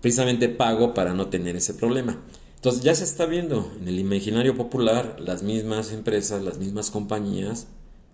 Precisamente 0.00 0.48
pago 0.48 0.94
para 0.94 1.14
no 1.14 1.28
tener 1.28 1.56
ese 1.56 1.74
problema. 1.74 2.20
Entonces 2.56 2.82
ya 2.82 2.94
se 2.94 3.04
está 3.04 3.26
viendo 3.26 3.72
en 3.80 3.88
el 3.88 3.98
imaginario 3.98 4.56
popular 4.56 5.16
las 5.18 5.42
mismas 5.42 5.92
empresas, 5.92 6.42
las 6.42 6.58
mismas 6.58 6.90
compañías 6.90 7.66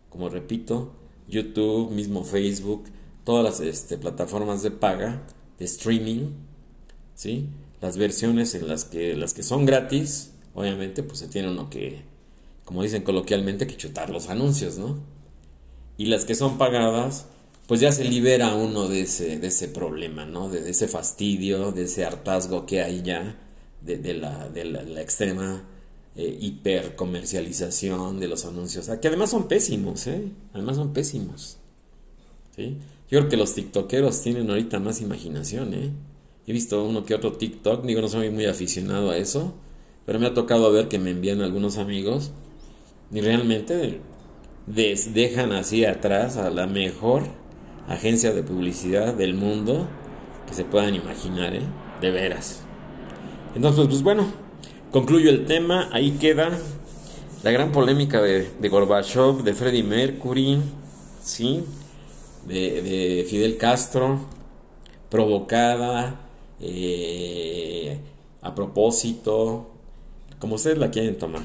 como 0.09 0.29
repito, 0.29 0.93
YouTube, 1.29 1.91
mismo 1.91 2.25
Facebook, 2.25 2.85
todas 3.25 3.45
las 3.45 3.61
este, 3.61 3.99
plataformas 3.99 4.62
de 4.62 4.71
paga, 4.71 5.23
de 5.59 5.64
streaming, 5.64 6.31
¿sí? 7.14 7.49
las 7.81 7.97
versiones 7.97 8.55
en 8.55 8.69
las 8.69 8.85
que 8.85 9.14
las 9.14 9.35
que 9.35 9.43
son 9.43 9.67
gratis, 9.67 10.31
obviamente 10.55 11.03
pues 11.03 11.19
se 11.19 11.29
tiene 11.29 11.51
uno 11.51 11.69
que, 11.71 12.03
como 12.64 12.83
dicen 12.83 13.03
coloquialmente, 13.03 13.67
que 13.67 13.77
chutar 13.77 14.11
los 14.11 14.29
anuncios, 14.29 14.79
¿no? 14.79 15.17
Y 15.98 16.06
las 16.06 16.24
que 16.24 16.34
son 16.34 16.56
pagadas, 16.56 17.26
pues 17.66 17.80
ya 17.80 17.92
se 17.92 18.04
libera 18.04 18.54
uno 18.54 18.88
de 18.88 19.02
ese, 19.02 19.38
de 19.38 19.48
ese 19.48 19.68
problema, 19.68 20.24
¿no? 20.24 20.48
De, 20.48 20.70
ese 20.70 20.88
fastidio, 20.88 21.70
de 21.72 21.82
ese 21.82 22.06
hartazgo 22.06 22.64
que 22.64 22.80
hay 22.80 23.02
ya, 23.02 23.37
de, 23.82 24.14
la, 24.14 24.48
de 24.48 24.64
la, 24.64 25.02
extrema 25.02 25.64
eh, 26.16 26.38
hipercomercialización 26.40 28.20
de 28.20 28.28
los 28.28 28.46
anuncios, 28.46 28.88
que 29.00 29.08
además 29.08 29.30
son 29.30 29.48
pésimos, 29.48 30.06
¿eh? 30.06 30.32
Además 30.54 30.76
son 30.76 30.94
pésimos, 30.94 31.58
¿sí? 32.56 32.78
Yo 33.11 33.18
creo 33.18 33.28
que 33.28 33.37
los 33.37 33.54
tiktokeros 33.54 34.22
tienen 34.22 34.48
ahorita 34.48 34.78
más 34.80 35.02
imaginación, 35.02 35.74
¿eh? 35.74 35.90
He 36.46 36.52
visto 36.52 36.82
uno 36.82 37.04
que 37.04 37.14
otro 37.14 37.32
TikTok, 37.32 37.84
digo, 37.84 38.00
no 38.00 38.08
soy 38.08 38.30
muy 38.30 38.46
aficionado 38.46 39.11
a 39.11 39.18
eso, 39.18 39.54
pero 40.06 40.18
me 40.18 40.26
ha 40.26 40.32
tocado 40.32 40.72
ver 40.72 40.88
que 40.88 40.98
me 40.98 41.11
envían 41.11 41.42
algunos 41.42 41.76
amigos 41.76 42.30
y 43.12 43.20
realmente 43.20 44.00
dejan 44.74 45.52
así 45.52 45.85
atrás 45.85 46.37
a 46.37 46.50
la 46.50 46.66
mejor 46.66 47.22
agencia 47.88 48.33
de 48.33 48.42
publicidad 48.42 49.14
del 49.14 49.35
mundo 49.35 49.88
que 50.46 50.54
se 50.54 50.64
puedan 50.64 50.94
imaginar, 50.94 51.54
¿eh? 51.54 51.62
De 52.00 52.11
veras. 52.11 52.62
Entonces, 53.54 53.87
pues 53.88 54.02
bueno, 54.02 54.26
concluyo 54.92 55.31
el 55.31 55.46
tema, 55.46 55.88
ahí 55.92 56.12
queda 56.12 56.50
la 57.42 57.50
gran 57.50 57.72
polémica 57.72 58.20
de, 58.20 58.50
de 58.59 58.68
Gorbachev, 58.68 59.42
de 59.42 59.54
Freddie 59.54 59.83
Mercury, 59.83 60.59
¿sí? 61.22 61.64
De, 62.46 62.83
de 62.83 63.26
Fidel 63.28 63.57
Castro, 63.57 64.20
provocada, 65.09 66.20
eh, 66.61 67.98
a 68.42 68.54
propósito, 68.54 69.70
como 70.38 70.57
ustedes 70.57 70.78
la 70.78 70.90
quieren 70.90 71.18
tomar. 71.18 71.42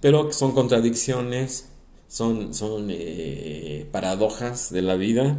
Pero 0.00 0.32
son 0.32 0.52
contradicciones, 0.52 1.70
son, 2.14 2.54
son 2.54 2.90
eh, 2.90 3.88
paradojas 3.90 4.70
de 4.70 4.82
la 4.82 4.94
vida, 4.94 5.36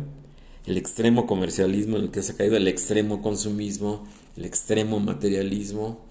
el 0.65 0.75
extremo 0.77 1.25
comercialismo 1.25 1.95
en 1.95 2.03
el 2.03 2.11
que 2.11 2.21
se 2.21 2.33
ha 2.33 2.35
caído, 2.35 2.57
el 2.57 2.67
extremo 2.67 3.21
consumismo, 3.21 4.05
el 4.35 4.43
extremo 4.43 4.99
materialismo. 4.99 6.01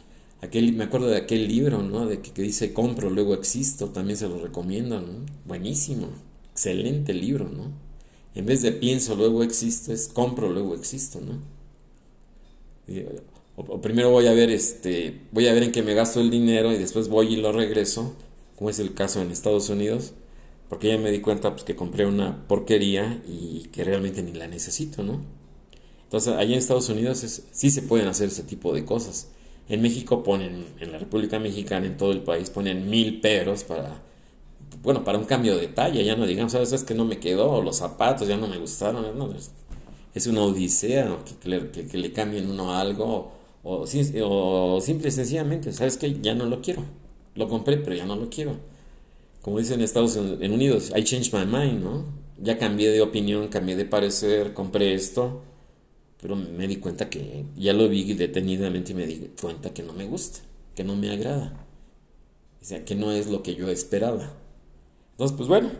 Aquel, 0.41 0.73
me 0.73 0.85
acuerdo 0.85 1.09
de 1.09 1.19
aquel 1.19 1.49
libro, 1.49 1.83
¿no? 1.83 2.07
De 2.07 2.23
que, 2.23 2.41
dice 2.41 2.73
compro, 2.73 3.11
luego 3.11 3.35
existo, 3.35 3.91
también 3.91 4.17
se 4.17 4.27
lo 4.27 4.39
recomiendo, 4.39 5.03
¿no? 5.03 5.27
Buenísimo, 5.45 6.09
excelente 6.53 7.13
libro, 7.13 7.47
¿no? 7.51 7.71
En 8.35 8.47
vez 8.47 8.63
de 8.63 8.73
pienso, 8.73 9.17
luego 9.17 9.43
existo, 9.43 9.93
es 9.93 10.09
compro, 10.09 10.49
luego 10.49 10.75
existo, 10.75 11.21
¿no? 11.21 11.41
O, 13.57 13.83
primero 13.83 14.11
voy 14.11 14.29
a 14.29 14.33
ver 14.33 14.49
este 14.49 15.21
voy 15.31 15.47
a 15.47 15.53
ver 15.53 15.63
en 15.65 15.73
qué 15.73 15.83
me 15.83 15.95
gasto 15.95 16.21
el 16.21 16.31
dinero 16.31 16.73
y 16.73 16.79
después 16.79 17.09
voy 17.09 17.35
y 17.35 17.37
lo 17.37 17.53
regreso 17.53 18.15
como 18.57 18.69
es 18.69 18.79
el 18.79 18.95
caso 18.95 19.23
en 19.23 19.31
Estados 19.31 19.71
Unidos 19.71 20.13
porque 20.69 20.89
ya 20.89 20.99
me 20.99 21.11
di 21.11 21.21
cuenta 21.21 21.51
pues, 21.53 21.65
que 21.65 21.77
compré 21.77 22.07
una 22.07 22.47
porquería 22.47 23.23
y 23.27 23.69
que 23.73 23.85
realmente 23.85 24.23
ni 24.23 24.33
la 24.33 24.47
necesito 24.47 25.03
no 25.03 25.21
entonces 26.05 26.35
allá 26.35 26.53
en 26.53 26.59
Estados 26.59 26.89
Unidos 26.89 27.43
sí 27.51 27.71
se 27.71 27.83
pueden 27.83 28.09
hacer 28.09 28.29
ese 28.29 28.43
tipo 28.43 28.73
de 28.73 28.85
cosas 28.85 29.29
en 29.69 29.83
México 29.83 30.23
ponen 30.23 30.67
en 30.81 30.93
la 30.93 30.99
República 30.99 31.39
Mexicana 31.39 31.87
en 31.87 31.97
todo 31.97 32.13
el 32.13 32.23
país 32.23 32.51
ponen 32.51 32.89
mil 32.89 33.21
peros 33.21 33.65
para 33.65 34.03
bueno 34.83 35.05
para 35.05 35.19
un 35.19 35.25
cambio 35.25 35.57
de 35.57 35.69
talla 35.69 36.03
ya 36.03 36.17
no 36.17 36.27
digamos 36.27 36.53
sabes 36.53 36.73
es 36.73 36.85
que 36.85 36.95
no 36.95 37.05
me 37.05 37.19
quedó 37.19 37.63
los 37.63 37.77
zapatos 37.77 38.29
ya 38.29 38.37
no 38.37 38.47
me 38.47 38.59
gustaron 38.59 39.19
no, 39.19 39.33
es 40.15 40.27
una 40.29 40.43
odisea 40.43 41.19
que, 41.43 41.49
le, 41.49 41.71
que, 41.71 41.99
le 41.99 42.13
cambien 42.13 42.49
uno 42.49 42.73
algo 42.75 43.33
o, 43.65 43.85
o 44.23 44.81
simple 44.81 45.09
y 45.09 45.11
sencillamente, 45.11 45.73
¿sabes 45.73 45.97
que 45.97 46.21
Ya 46.21 46.35
no 46.35 46.47
lo 46.47 46.61
quiero. 46.61 46.85
Lo 47.35 47.49
compré, 47.49 47.79
pero 47.79 47.97
ya 47.97 48.07
no 48.07 48.15
lo 48.15 48.31
quiero. 48.31 48.57
Como 49.45 49.59
dicen 49.59 49.83
Estados 49.83 50.17
Unidos, 50.17 50.91
I 50.97 51.05
changed 51.05 51.35
my 51.35 51.45
mind, 51.45 51.85
¿no? 51.85 52.07
Ya 52.43 52.57
cambié 52.57 52.91
de 52.91 53.03
opinión, 53.03 53.49
cambié 53.49 53.77
de 53.77 53.85
parecer, 53.85 54.55
compré 54.55 54.95
esto, 54.95 55.43
pero 56.19 56.35
me 56.35 56.67
di 56.67 56.77
cuenta 56.77 57.11
que 57.11 57.45
ya 57.55 57.75
lo 57.75 57.87
vi 57.91 58.15
detenidamente 58.15 58.93
y 58.93 58.95
me 58.95 59.07
di 59.07 59.33
cuenta 59.39 59.75
que 59.75 59.83
no 59.83 59.93
me 59.93 60.07
gusta, 60.07 60.39
que 60.75 60.83
no 60.83 60.97
me 60.97 61.11
agrada. 61.11 61.67
O 62.63 62.65
sea, 62.65 62.87
que 62.87 62.95
no 62.95 63.13
es 63.13 63.27
lo 63.27 63.43
que 63.43 63.55
yo 63.55 63.69
esperaba. 63.69 64.33
Entonces, 65.11 65.37
pues 65.37 65.47
bueno, 65.47 65.73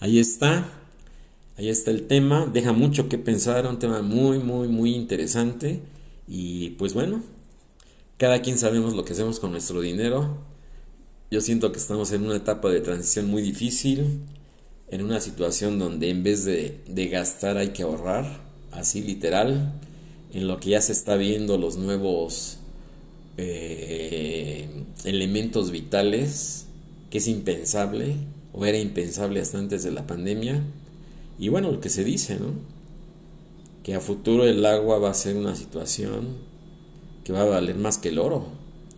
ahí 0.00 0.18
está. 0.18 0.80
Ahí 1.58 1.68
está 1.68 1.90
el 1.90 2.06
tema, 2.06 2.46
deja 2.46 2.72
mucho 2.72 3.10
que 3.10 3.18
pensar, 3.18 3.66
un 3.66 3.78
tema 3.78 4.00
muy, 4.00 4.38
muy, 4.38 4.68
muy 4.68 4.94
interesante. 4.94 5.82
Y 6.26 6.70
pues 6.70 6.94
bueno, 6.94 7.22
cada 8.16 8.40
quien 8.40 8.56
sabemos 8.56 8.94
lo 8.94 9.04
que 9.04 9.12
hacemos 9.12 9.40
con 9.40 9.52
nuestro 9.52 9.82
dinero. 9.82 10.55
Yo 11.30 11.40
siento 11.40 11.72
que 11.72 11.78
estamos 11.78 12.12
en 12.12 12.24
una 12.24 12.36
etapa 12.36 12.70
de 12.70 12.80
transición 12.80 13.28
muy 13.28 13.42
difícil, 13.42 14.20
en 14.88 15.02
una 15.02 15.20
situación 15.20 15.78
donde 15.78 16.10
en 16.10 16.22
vez 16.22 16.44
de, 16.44 17.08
gastar 17.10 17.56
hay 17.56 17.68
que 17.68 17.82
ahorrar, 17.82 18.40
así 18.70 19.02
literal, 19.02 19.72
en 20.32 20.46
lo 20.46 20.60
que 20.60 20.70
ya 20.70 20.80
se 20.80 20.92
está 20.92 21.16
viendo 21.16 21.58
los 21.58 21.76
nuevos 21.76 22.58
eh, 23.36 24.68
elementos 25.04 25.70
vitales, 25.70 26.66
que 27.10 27.18
es 27.18 27.28
impensable, 27.28 28.16
o 28.52 28.64
era 28.64 28.78
impensable 28.78 29.40
hasta 29.40 29.58
antes 29.58 29.82
de 29.82 29.90
la 29.90 30.06
pandemia 30.06 30.62
y 31.38 31.48
bueno, 31.48 31.70
lo 31.70 31.80
que 31.80 31.90
se 31.90 32.04
dice, 32.04 32.38
¿no? 32.38 32.52
Que 33.82 33.94
a 33.94 34.00
futuro 34.00 34.44
el 34.44 34.64
agua 34.64 34.98
va 34.98 35.10
a 35.10 35.14
ser 35.14 35.36
una 35.36 35.54
situación 35.54 36.28
que 37.24 37.32
va 37.32 37.42
a 37.42 37.44
valer 37.44 37.76
más 37.76 37.98
que 37.98 38.08
el 38.08 38.18
oro. 38.18 38.46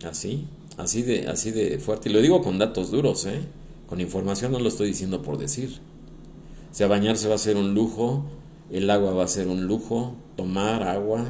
Así, 0.03 0.45
así 0.79 1.03
de, 1.03 1.27
así 1.27 1.51
de 1.51 1.77
fuerte. 1.79 2.09
Y 2.09 2.13
lo 2.13 2.21
digo 2.21 2.41
con 2.41 2.57
datos 2.57 2.89
duros, 2.89 3.25
¿eh? 3.25 3.41
Con 3.87 4.01
información 4.01 4.51
no 4.51 4.59
lo 4.59 4.69
estoy 4.69 4.87
diciendo 4.87 5.21
por 5.21 5.37
decir. 5.37 5.79
O 6.71 6.75
sea, 6.75 6.87
bañarse 6.87 7.27
va 7.27 7.35
a 7.35 7.39
ser 7.39 7.57
un 7.57 7.73
lujo, 7.73 8.23
el 8.71 8.89
agua 8.89 9.11
va 9.11 9.23
a 9.23 9.27
ser 9.27 9.47
un 9.47 9.65
lujo, 9.65 10.15
tomar 10.35 10.83
agua, 10.83 11.25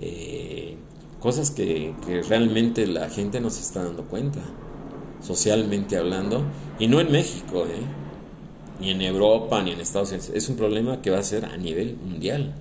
eh, 0.00 0.76
cosas 1.20 1.50
que, 1.50 1.94
realmente 2.28 2.86
la 2.86 3.08
gente 3.08 3.40
no 3.40 3.50
se 3.50 3.62
está 3.62 3.82
dando 3.82 4.04
cuenta, 4.04 4.40
socialmente 5.22 5.96
hablando, 5.96 6.44
y 6.78 6.86
no 6.86 7.00
en 7.00 7.10
México, 7.10 7.64
¿eh? 7.64 7.82
ni 8.78 8.90
en 8.90 9.00
Europa, 9.00 9.62
ni 9.62 9.72
en 9.72 9.80
Estados 9.80 10.10
Unidos. 10.10 10.30
Es 10.34 10.48
un 10.48 10.56
problema 10.56 11.00
que 11.00 11.10
va 11.10 11.18
a 11.18 11.22
ser 11.22 11.46
a 11.46 11.56
nivel 11.56 11.96
mundial, 11.96 12.54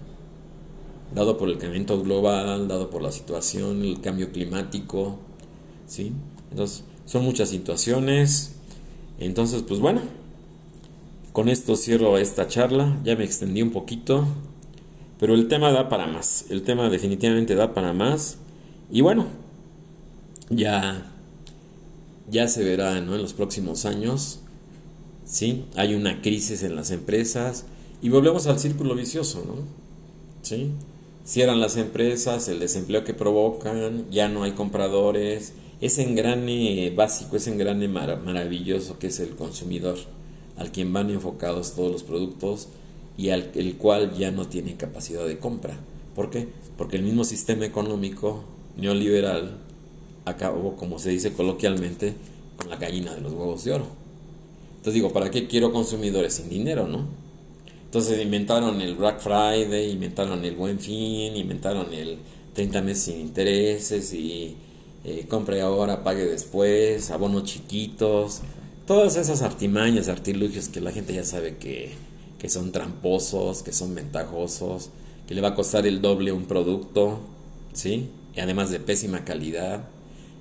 dado 1.13 1.37
por 1.37 1.49
el 1.49 1.57
crecimiento 1.57 2.01
global, 2.01 2.69
dado 2.69 2.89
por 2.89 3.01
la 3.01 3.11
situación, 3.11 3.83
el 3.83 3.99
cambio 3.99 4.31
climático, 4.31 5.19
¿sí? 5.87 6.13
Entonces, 6.51 6.83
son 7.05 7.23
muchas 7.23 7.49
situaciones. 7.49 8.53
Entonces, 9.19 9.63
pues 9.63 9.79
bueno, 9.79 10.01
con 11.33 11.49
esto 11.49 11.75
cierro 11.75 12.17
esta 12.17 12.47
charla. 12.47 12.99
Ya 13.03 13.15
me 13.15 13.23
extendí 13.23 13.61
un 13.61 13.71
poquito, 13.71 14.25
pero 15.19 15.33
el 15.33 15.47
tema 15.47 15.71
da 15.71 15.89
para 15.89 16.07
más. 16.07 16.45
El 16.49 16.63
tema 16.63 16.89
definitivamente 16.89 17.55
da 17.55 17.73
para 17.73 17.93
más. 17.93 18.37
Y 18.91 19.01
bueno, 19.01 19.27
ya, 20.49 21.11
ya 22.29 22.47
se 22.47 22.63
verá 22.63 22.97
en 22.97 23.05
los 23.07 23.33
próximos 23.33 23.85
años 23.85 24.39
¿sí? 25.25 25.65
Hay 25.75 25.95
una 25.95 26.21
crisis 26.21 26.63
en 26.63 26.75
las 26.75 26.91
empresas 26.91 27.65
y 28.01 28.09
volvemos 28.09 28.47
al 28.47 28.59
círculo 28.59 28.95
vicioso, 28.95 29.43
¿no? 29.45 29.55
¿Sí? 30.41 30.71
Cierran 31.25 31.59
las 31.59 31.75
empresas, 31.75 32.47
el 32.47 32.59
desempleo 32.59 33.03
que 33.03 33.15
provocan, 33.15 34.05
ya 34.11 34.29
no 34.29 34.43
hay 34.43 34.51
compradores, 34.51 35.53
ese 35.85 36.03
engrane 36.03 36.91
básico, 36.95 37.35
ese 37.35 37.51
engrane 37.51 37.87
maravilloso 37.87 38.97
que 38.97 39.07
es 39.07 39.19
el 39.19 39.35
consumidor, 39.35 39.97
al 40.57 40.71
quien 40.71 40.91
van 40.91 41.11
enfocados 41.11 41.75
todos 41.75 41.91
los 41.91 42.03
productos 42.03 42.69
y 43.17 43.29
al 43.29 43.51
el 43.55 43.77
cual 43.77 44.17
ya 44.17 44.31
no 44.31 44.47
tiene 44.47 44.75
capacidad 44.75 45.25
de 45.27 45.37
compra. 45.37 45.77
¿Por 46.15 46.29
qué? 46.29 46.47
Porque 46.77 46.97
el 46.97 47.03
mismo 47.03 47.23
sistema 47.23 47.65
económico 47.65 48.43
neoliberal 48.77 49.57
acabó, 50.25 50.75
como 50.75 50.97
se 50.97 51.11
dice 51.11 51.33
coloquialmente, 51.33 52.13
con 52.57 52.69
la 52.69 52.77
gallina 52.77 53.13
de 53.13 53.21
los 53.21 53.33
huevos 53.33 53.63
de 53.63 53.73
oro. 53.73 53.87
Entonces 54.77 54.93
digo, 54.95 55.13
¿para 55.13 55.29
qué 55.29 55.47
quiero 55.47 55.71
consumidores 55.71 56.33
sin 56.33 56.49
dinero, 56.49 56.87
no? 56.87 57.05
Entonces 57.85 58.19
inventaron 58.21 58.81
el 58.81 58.95
Black 58.95 59.21
Friday, 59.21 59.91
inventaron 59.91 60.43
el 60.43 60.55
Buen 60.55 60.79
Fin, 60.79 61.35
inventaron 61.35 61.93
el 61.93 62.17
30 62.53 62.81
meses 62.81 63.03
sin 63.03 63.19
intereses 63.19 64.13
y 64.13 64.55
eh, 65.05 65.25
compre 65.29 65.61
ahora, 65.61 66.03
pague 66.03 66.25
después, 66.25 67.11
abonos 67.11 67.43
chiquitos, 67.43 68.41
todas 68.87 69.17
esas 69.17 69.41
artimañas, 69.41 70.09
artilugios 70.09 70.69
que 70.69 70.81
la 70.81 70.91
gente 70.91 71.13
ya 71.13 71.23
sabe 71.23 71.57
que, 71.57 71.91
que 72.39 72.49
son 72.49 72.71
tramposos, 72.71 73.63
que 73.63 73.71
son 73.71 73.93
ventajosos, 73.93 74.89
que 75.27 75.35
le 75.35 75.41
va 75.41 75.49
a 75.49 75.55
costar 75.55 75.85
el 75.85 76.01
doble 76.01 76.31
un 76.31 76.45
producto, 76.45 77.19
¿sí? 77.73 78.09
Y 78.35 78.39
además 78.39 78.71
de 78.71 78.79
pésima 78.79 79.23
calidad 79.23 79.85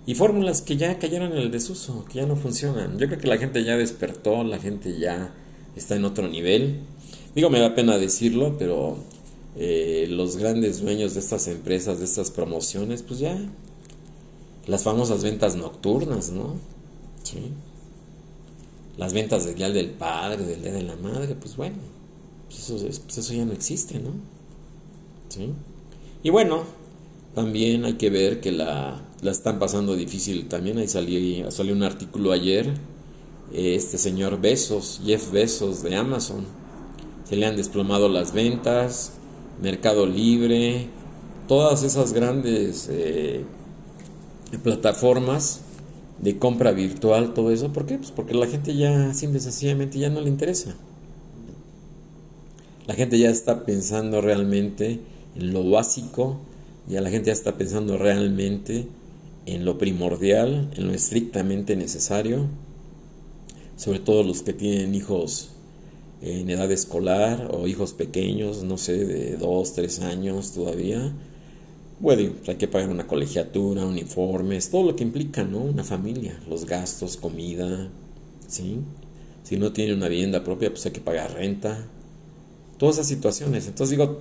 y 0.07 0.15
fórmulas 0.15 0.61
que 0.61 0.77
ya 0.77 0.99
cayeron 0.99 1.33
en 1.33 1.39
el 1.39 1.51
desuso, 1.51 2.05
que 2.07 2.21
ya 2.21 2.27
no 2.27 2.37
funcionan. 2.37 2.99
Yo 2.99 3.07
creo 3.07 3.19
que 3.19 3.29
la 3.29 3.39
gente 3.39 3.65
ya 3.65 3.77
despertó, 3.77 4.45
la 4.45 4.59
gente 4.59 4.99
ya 4.99 5.33
está 5.77 5.97
en 5.97 6.05
otro 6.05 6.29
nivel. 6.29 6.81
Digo, 7.35 7.49
me 7.49 7.59
da 7.59 7.75
pena 7.75 7.97
decirlo, 7.97 8.57
pero 8.59 8.99
eh, 9.57 10.07
los 10.11 10.37
grandes 10.37 10.83
dueños 10.83 11.15
de 11.15 11.21
estas 11.21 11.49
empresas, 11.49 12.01
de 12.01 12.05
estas 12.05 12.31
promociones, 12.31 13.03
pues 13.03 13.21
ya, 13.21 13.39
las 14.67 14.83
famosas 14.83 15.23
ventas 15.23 15.57
nocturnas, 15.57 16.31
¿no? 16.31 16.55
Sí. 17.23 17.53
Las 18.97 19.13
ventas 19.13 19.45
del 19.45 19.57
Día 19.57 19.71
del 19.71 19.91
Padre, 19.91 20.45
del 20.45 20.63
Día 20.63 20.73
de 20.73 20.83
la 20.83 20.97
Madre, 20.97 21.35
pues 21.35 21.57
bueno, 21.57 21.77
pues 22.47 22.71
eso, 22.71 22.87
pues 23.05 23.19
eso 23.19 23.35
ya 23.35 23.45
no 23.45 23.53
existe, 23.53 23.99
¿no? 23.99 24.11
¿Sí? 25.29 25.51
Y 26.23 26.31
bueno, 26.31 26.65
también 27.35 27.85
hay 27.85 27.95
que 27.95 28.11
ver 28.11 28.41
que 28.41 28.53
la, 28.53 29.03
la 29.21 29.31
están 29.31 29.59
pasando 29.59 29.97
difícil 29.97 30.49
también. 30.49 30.79
Ahí 30.79 30.87
salió, 30.87 31.51
salió 31.51 31.75
un 31.75 31.83
artículo 31.83 32.31
ayer, 32.33 32.75
este 33.53 33.99
señor 33.99 34.41
Besos, 34.41 35.01
Jeff 35.05 35.33
Besos 35.33 35.83
de 35.83 35.97
Amazon. 35.97 36.45
Se 37.29 37.37
le 37.37 37.47
han 37.47 37.57
desplomado 37.57 38.09
las 38.09 38.33
ventas, 38.33 39.13
Mercado 39.63 40.07
Libre, 40.07 40.89
todas 41.49 41.83
esas 41.83 42.13
grandes 42.13 42.89
eh, 42.91 43.45
plataformas 44.59 45.61
de 46.19 46.39
compra 46.39 46.73
virtual, 46.73 47.35
todo 47.35 47.51
eso. 47.51 47.73
¿Por 47.73 47.87
qué? 47.87 47.99
Pues 47.99 48.11
porque 48.11 48.35
la 48.35 48.47
gente 48.47 48.77
ya 48.77 49.13
simple 49.15 49.41
sencillamente 49.41 49.99
ya 49.99 50.11
no 50.11 50.21
le 50.21 50.29
interesa. 50.29 50.75
La 52.87 52.95
gente 52.95 53.19
ya 53.19 53.31
está 53.31 53.65
pensando 53.65 54.21
realmente 54.21 55.01
en 55.37 55.53
lo 55.53 55.69
básico, 55.69 56.39
ya 56.87 57.01
la 57.01 57.11
gente 57.11 57.29
ya 57.29 57.33
está 57.33 57.57
pensando 57.57 57.97
realmente 57.97 58.87
en 59.47 59.65
lo 59.65 59.79
primordial, 59.79 60.71
en 60.77 60.87
lo 60.87 60.93
estrictamente 60.93 61.77
necesario, 61.77 62.47
sobre 63.77 64.01
todo 64.01 64.23
los 64.23 64.43
que 64.43 64.53
tienen 64.53 64.95
hijos 64.95 65.51
en 66.23 66.49
edad 66.49 66.71
escolar 66.71 67.51
o 67.53 67.67
hijos 67.67 67.93
pequeños, 67.93 68.63
no 68.63 68.79
sé, 68.79 69.05
de 69.05 69.37
dos, 69.37 69.75
tres 69.75 70.01
años 70.01 70.53
todavía. 70.53 71.13
Bueno, 72.05 72.35
hay 72.47 72.57
que 72.57 72.69
pagar 72.69 72.91
una 72.91 73.07
colegiatura, 73.07 73.87
uniformes, 73.87 74.69
todo 74.69 74.83
lo 74.83 74.95
que 74.95 75.03
implica, 75.03 75.43
¿no? 75.43 75.61
Una 75.61 75.85
familia, 75.85 76.39
los 76.51 76.67
gastos, 76.67 77.17
comida, 77.17 77.89
¿sí? 78.47 78.81
Si 79.43 79.57
no 79.57 79.73
tiene 79.73 79.95
una 79.95 80.09
vivienda 80.09 80.45
propia, 80.45 80.69
pues 80.69 80.85
hay 80.85 80.93
que 80.93 81.01
pagar 81.01 81.33
renta. 81.33 81.87
Todas 82.77 82.97
esas 82.97 83.07
situaciones. 83.07 83.69
Entonces 83.69 83.97
digo, 83.97 84.21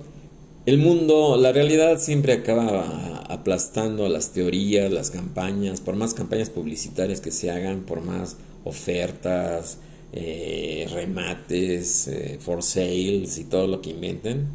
el 0.64 0.78
mundo, 0.78 1.36
la 1.36 1.52
realidad 1.52 2.00
siempre 2.00 2.32
acaba 2.32 3.18
aplastando 3.28 4.08
las 4.08 4.30
teorías, 4.30 4.90
las 4.90 5.10
campañas, 5.10 5.82
por 5.82 5.94
más 5.94 6.14
campañas 6.14 6.48
publicitarias 6.48 7.20
que 7.20 7.32
se 7.32 7.50
hagan, 7.50 7.82
por 7.82 8.00
más 8.00 8.38
ofertas, 8.64 9.76
eh, 10.14 10.88
remates, 10.90 12.08
eh, 12.08 12.38
for 12.40 12.62
sales 12.62 13.36
y 13.36 13.44
todo 13.44 13.66
lo 13.66 13.82
que 13.82 13.90
inventen, 13.90 14.46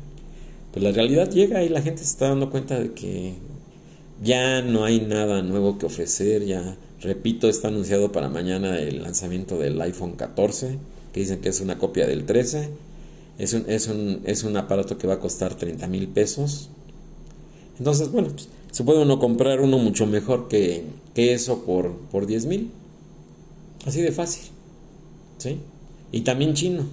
pues 0.79 0.83
la 0.83 0.91
realidad 0.91 1.29
llega 1.29 1.63
y 1.63 1.69
la 1.69 1.81
gente 1.81 1.99
se 2.03 2.11
está 2.11 2.29
dando 2.29 2.49
cuenta 2.49 2.79
de 2.79 2.93
que 2.93 3.33
ya 4.23 4.61
no 4.61 4.85
hay 4.85 5.01
nada 5.01 5.41
nuevo 5.41 5.77
que 5.77 5.85
ofrecer, 5.85 6.45
ya, 6.45 6.77
repito, 7.01 7.49
está 7.49 7.67
anunciado 7.67 8.11
para 8.11 8.29
mañana 8.29 8.79
el 8.79 9.03
lanzamiento 9.03 9.57
del 9.57 9.81
iPhone 9.81 10.13
14, 10.13 10.77
que 11.13 11.19
dicen 11.19 11.41
que 11.41 11.49
es 11.49 11.61
una 11.61 11.77
copia 11.77 12.07
del 12.07 12.25
13 12.25 12.69
es 13.39 13.53
un, 13.53 13.63
es 13.67 13.87
un, 13.87 14.21
es 14.25 14.43
un 14.43 14.57
aparato 14.57 14.97
que 14.97 15.07
va 15.07 15.13
a 15.15 15.19
costar 15.19 15.55
30 15.55 15.87
mil 15.87 16.09
pesos. 16.09 16.69
Entonces, 17.79 18.11
bueno, 18.11 18.27
pues, 18.27 18.49
se 18.69 18.83
puede 18.83 19.01
uno 19.01 19.17
comprar 19.17 19.61
uno 19.61 19.77
mucho 19.79 20.05
mejor 20.05 20.49
que, 20.49 20.83
que 21.15 21.33
eso 21.33 21.63
por, 21.63 21.95
por 22.11 22.25
10 22.27 22.45
mil. 22.47 22.71
Así 23.85 24.01
de 24.01 24.11
fácil. 24.11 24.51
¿Sí? 25.37 25.57
Y 26.11 26.21
también 26.21 26.53
chino. 26.53 26.83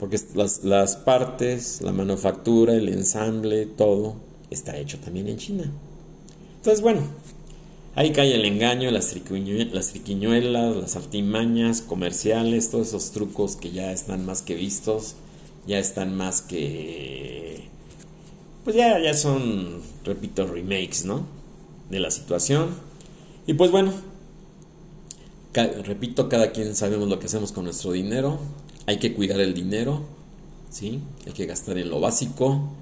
Porque 0.00 0.18
las, 0.34 0.64
las 0.64 0.96
partes, 0.96 1.80
la 1.80 1.92
manufactura, 1.92 2.74
el 2.74 2.88
ensamble, 2.88 3.66
todo 3.66 4.16
está 4.50 4.76
hecho 4.76 4.98
también 4.98 5.28
en 5.28 5.36
China. 5.36 5.70
Entonces, 6.56 6.82
bueno, 6.82 7.02
Ahí 7.96 8.12
cae 8.12 8.34
el 8.34 8.44
engaño, 8.44 8.90
las, 8.92 9.08
triquiñuelas, 9.08 10.76
las 10.76 10.96
artimañas 10.96 11.82
comerciales, 11.82 12.70
todos 12.70 12.88
esos 12.88 13.10
trucos 13.10 13.56
que 13.56 13.72
ya 13.72 13.90
están 13.90 14.24
más 14.24 14.42
que 14.42 14.54
vistos, 14.54 15.16
ya 15.66 15.78
están 15.78 16.16
más 16.16 16.40
que... 16.40 17.64
Pues 18.62 18.76
ya, 18.76 19.00
ya 19.00 19.12
son, 19.14 19.82
repito, 20.04 20.46
remakes, 20.46 21.04
¿no? 21.04 21.26
De 21.90 21.98
la 21.98 22.12
situación. 22.12 22.70
Y 23.48 23.54
pues 23.54 23.72
bueno, 23.72 23.92
repito, 25.84 26.28
cada 26.28 26.52
quien 26.52 26.76
sabemos 26.76 27.08
lo 27.08 27.18
que 27.18 27.26
hacemos 27.26 27.50
con 27.50 27.64
nuestro 27.64 27.90
dinero. 27.90 28.38
Hay 28.90 28.96
que 28.96 29.14
cuidar 29.14 29.38
el 29.38 29.54
dinero, 29.54 30.02
¿sí? 30.68 30.98
Hay 31.24 31.32
que 31.32 31.46
gastar 31.46 31.78
en 31.78 31.88
lo 31.90 32.00
básico 32.00 32.72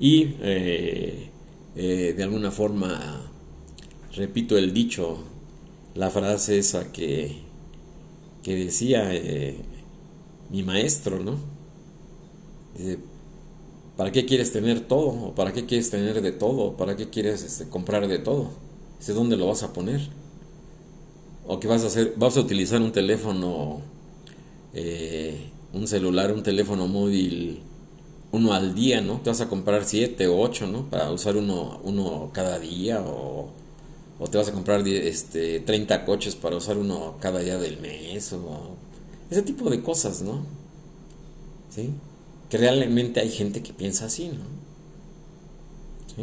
y 0.00 0.34
eh, 0.40 1.30
eh, 1.76 2.14
de 2.16 2.22
alguna 2.24 2.50
forma 2.50 3.30
repito 4.16 4.58
el 4.58 4.74
dicho, 4.74 5.18
la 5.94 6.10
frase 6.10 6.58
esa 6.58 6.90
que, 6.90 7.42
que 8.42 8.56
decía 8.56 9.14
eh, 9.14 9.56
mi 10.50 10.64
maestro, 10.64 11.20
¿no? 11.20 11.38
¿para 13.96 14.10
qué 14.10 14.26
quieres 14.26 14.50
tener 14.50 14.80
todo? 14.80 15.32
¿Para 15.36 15.52
qué 15.52 15.64
quieres 15.64 15.90
tener 15.90 16.22
de 16.22 16.32
todo? 16.32 16.76
¿Para 16.76 16.96
qué 16.96 17.08
quieres 17.08 17.44
este, 17.44 17.68
comprar 17.68 18.08
de 18.08 18.18
todo? 18.18 18.50
Dice, 18.98 19.12
¿dónde 19.12 19.36
lo 19.36 19.46
vas 19.46 19.62
a 19.62 19.72
poner? 19.72 20.08
¿O 21.46 21.60
qué 21.60 21.68
vas 21.68 21.84
a 21.84 21.86
hacer? 21.86 22.14
¿Vas 22.16 22.36
a 22.36 22.40
utilizar 22.40 22.82
un 22.82 22.90
teléfono, 22.90 23.92
eh, 24.74 25.51
un 25.72 25.86
celular, 25.86 26.32
un 26.32 26.42
teléfono 26.42 26.86
móvil, 26.86 27.60
uno 28.32 28.52
al 28.52 28.74
día, 28.74 29.00
¿no? 29.00 29.20
Te 29.20 29.30
vas 29.30 29.40
a 29.40 29.48
comprar 29.48 29.84
siete 29.84 30.26
o 30.26 30.38
ocho, 30.40 30.66
¿no? 30.66 30.88
Para 30.88 31.10
usar 31.10 31.36
uno, 31.36 31.80
uno 31.84 32.30
cada 32.32 32.58
día 32.58 33.00
o 33.00 33.50
o 34.22 34.28
te 34.28 34.38
vas 34.38 34.48
a 34.48 34.52
comprar 34.52 34.86
este, 34.86 35.58
30 35.58 36.04
coches 36.04 36.36
para 36.36 36.56
usar 36.56 36.78
uno 36.78 37.16
cada 37.18 37.40
día 37.40 37.58
del 37.58 37.80
mes, 37.80 38.32
o 38.32 38.76
ese 39.28 39.42
tipo 39.42 39.68
de 39.68 39.82
cosas, 39.82 40.22
¿no? 40.22 40.46
¿Sí? 41.74 41.90
Que 42.48 42.56
realmente 42.56 43.18
hay 43.18 43.30
gente 43.30 43.64
que 43.64 43.72
piensa 43.72 44.04
así, 44.04 44.28
¿no? 44.28 44.44
¿Sí? 46.14 46.22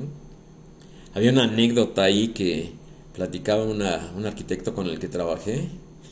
Había 1.13 1.31
una 1.33 1.43
anécdota 1.43 2.03
ahí 2.03 2.29
que 2.29 2.71
platicaba 3.13 3.65
una, 3.65 4.13
un 4.15 4.25
arquitecto 4.25 4.73
con 4.73 4.87
el 4.87 4.97
que 4.97 5.09
trabajé. 5.09 5.67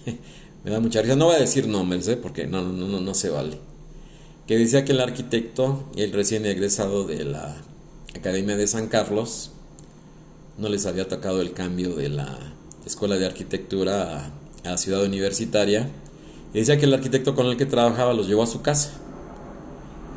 Me 0.67 0.73
da 0.73 0.81
mucha 0.81 1.01
risa. 1.01 1.15
No 1.15 1.27
voy 1.27 1.35
a 1.35 1.39
decir 1.39 1.65
nombres, 1.65 2.09
¿eh? 2.09 2.17
Porque 2.17 2.45
no, 2.45 2.61
no, 2.61 2.89
no, 2.89 2.99
no 2.99 3.13
se 3.13 3.29
vale. 3.29 3.57
Que 4.47 4.57
decía 4.57 4.83
que 4.83 4.91
el 4.91 4.99
arquitecto, 4.99 5.85
el 5.95 6.11
recién 6.11 6.45
egresado 6.45 7.05
de 7.05 7.23
la 7.23 7.55
Academia 8.13 8.57
de 8.57 8.67
San 8.67 8.87
Carlos, 8.87 9.51
no 10.57 10.67
les 10.67 10.85
había 10.85 11.07
tocado 11.07 11.39
el 11.39 11.53
cambio 11.53 11.95
de 11.95 12.09
la 12.09 12.37
escuela 12.85 13.15
de 13.15 13.25
arquitectura 13.25 14.25
a, 14.25 14.69
la 14.69 14.77
ciudad 14.77 15.05
universitaria. 15.05 15.89
Y 16.53 16.59
decía 16.59 16.77
que 16.77 16.83
el 16.83 16.93
arquitecto 16.93 17.33
con 17.33 17.45
el 17.45 17.55
que 17.55 17.65
trabajaba 17.65 18.13
los 18.13 18.27
llevó 18.27 18.43
a 18.43 18.47
su 18.47 18.61
casa. 18.61 18.91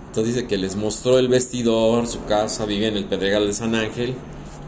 Entonces 0.08 0.34
dice 0.34 0.48
que 0.48 0.58
les 0.58 0.74
mostró 0.74 1.20
el 1.20 1.28
vestidor, 1.28 2.08
su 2.08 2.24
casa, 2.24 2.66
vivía 2.66 2.88
en 2.88 2.96
el 2.96 3.04
Pedregal 3.04 3.46
de 3.46 3.52
San 3.52 3.76
Ángel. 3.76 4.16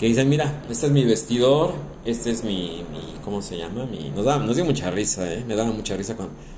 Que 0.02 0.08
dicen, 0.08 0.28
mira, 0.28 0.64
este 0.68 0.86
es 0.86 0.92
mi 0.92 1.04
vestidor, 1.04 1.74
este 2.04 2.32
es 2.32 2.42
mi, 2.42 2.82
¿cómo 3.24 3.40
se 3.40 3.56
llama? 3.56 3.86
Mi, 3.86 4.10
nos, 4.10 4.24
da, 4.24 4.36
nos 4.36 4.56
dio 4.56 4.64
mucha 4.64 4.90
risa, 4.90 5.32
¿eh? 5.32 5.44
Me 5.46 5.54
daba 5.54 5.70
mucha 5.70 5.96
risa 5.96 6.16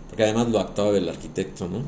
porque 0.09 0.23
además 0.23 0.49
lo 0.49 0.61
actuaba 0.61 0.97
el 0.97 1.07
arquitecto, 1.07 1.69
¿no? 1.69 1.83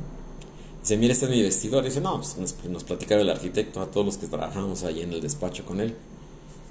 Dice, 0.83 0.99
mira, 0.99 1.15
este 1.15 1.25
es 1.25 1.31
mi 1.31 1.41
vestidor. 1.41 1.83
dice, 1.83 2.03
no, 2.03 2.17
pues 2.19 2.37
nos, 2.69 2.85
platicaba 2.85 3.23
el 3.23 3.31
arquitecto 3.31 3.81
a 3.81 3.91
todos 3.91 4.05
los 4.05 4.19
que 4.19 4.27
trabajamos 4.27 4.85
ahí 4.85 5.01
en 5.01 5.15
el 5.15 5.23
despacho 5.23 5.65
con 5.65 5.81
él. 5.81 5.95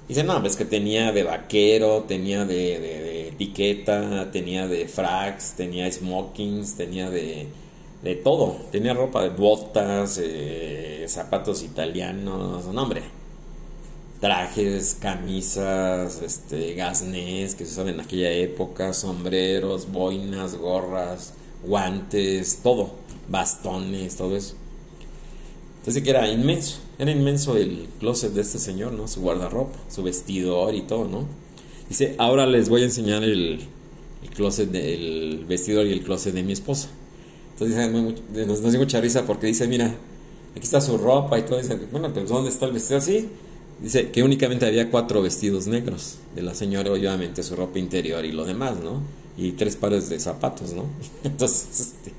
Dice, 0.06 0.22
no, 0.22 0.40
pues 0.40 0.54
que 0.54 0.64
tenía 0.64 1.10
de 1.10 1.24
vaquero, 1.24 2.04
tenía 2.06 2.44
de, 2.44 2.78
de, 2.78 3.28
etiqueta, 3.30 4.30
tenía 4.30 4.68
de 4.68 4.86
frags, 4.86 5.54
tenía 5.56 5.90
smokings, 5.90 6.76
tenía 6.76 7.10
de, 7.10 7.48
de 8.04 8.14
todo. 8.14 8.56
Tenía 8.70 8.94
ropa 8.94 9.24
de 9.24 9.30
botas, 9.30 10.20
eh, 10.22 11.06
zapatos 11.08 11.64
italianos, 11.64 12.66
no 12.66 12.82
hombre. 12.84 13.25
Trajes, 14.20 14.96
camisas, 14.98 16.22
este, 16.22 16.74
gasnés 16.74 17.54
que 17.54 17.66
se 17.66 17.72
usaban 17.72 17.94
en 17.94 18.00
aquella 18.00 18.30
época, 18.32 18.94
sombreros, 18.94 19.92
boinas, 19.92 20.56
gorras, 20.56 21.34
guantes, 21.64 22.60
todo, 22.62 22.92
bastones, 23.28 24.16
todo 24.16 24.36
eso. 24.36 24.54
Entonces 25.78 26.02
que 26.02 26.10
era 26.10 26.28
inmenso, 26.28 26.78
era 26.98 27.10
inmenso 27.10 27.56
el 27.56 27.88
closet 28.00 28.32
de 28.32 28.40
este 28.40 28.58
señor, 28.58 28.92
¿no? 28.92 29.06
Su 29.06 29.20
guardarropa, 29.20 29.78
su 29.88 30.02
vestidor 30.02 30.74
y 30.74 30.82
todo, 30.82 31.06
¿no? 31.06 31.26
Dice, 31.88 32.16
ahora 32.18 32.46
les 32.46 32.68
voy 32.68 32.82
a 32.82 32.86
enseñar 32.86 33.22
el, 33.22 33.60
closet 34.34 34.68
del 34.70 35.44
vestidor 35.48 35.86
y 35.86 35.92
el 35.92 36.02
closet 36.02 36.34
de 36.34 36.42
mi 36.42 36.52
esposa. 36.52 36.88
Entonces 37.52 37.90
nos, 38.48 38.72
dio 38.72 38.80
mucha 38.80 39.00
risa 39.00 39.24
porque 39.26 39.46
dice, 39.46 39.68
mira, 39.68 39.94
aquí 40.56 40.64
está 40.64 40.80
su 40.80 40.98
ropa 40.98 41.38
y 41.38 41.42
todo. 41.42 41.58
Dice, 41.58 41.78
bueno, 41.92 42.12
pues 42.12 42.28
¿dónde 42.28 42.50
está 42.50 42.66
el 42.66 42.72
vestido 42.72 42.98
así? 42.98 43.28
Dice 43.80 44.10
que 44.10 44.22
únicamente 44.22 44.64
había 44.64 44.90
cuatro 44.90 45.20
vestidos 45.20 45.66
negros 45.66 46.16
de 46.34 46.42
la 46.42 46.54
señora, 46.54 46.90
obviamente 46.90 47.42
su 47.42 47.56
ropa 47.56 47.78
interior 47.78 48.24
y 48.24 48.32
lo 48.32 48.44
demás, 48.44 48.78
¿no? 48.82 49.02
Y 49.36 49.52
tres 49.52 49.76
pares 49.76 50.08
de 50.08 50.18
zapatos, 50.18 50.72
¿no? 50.72 50.84
Entonces, 51.24 51.80
este, 51.80 52.12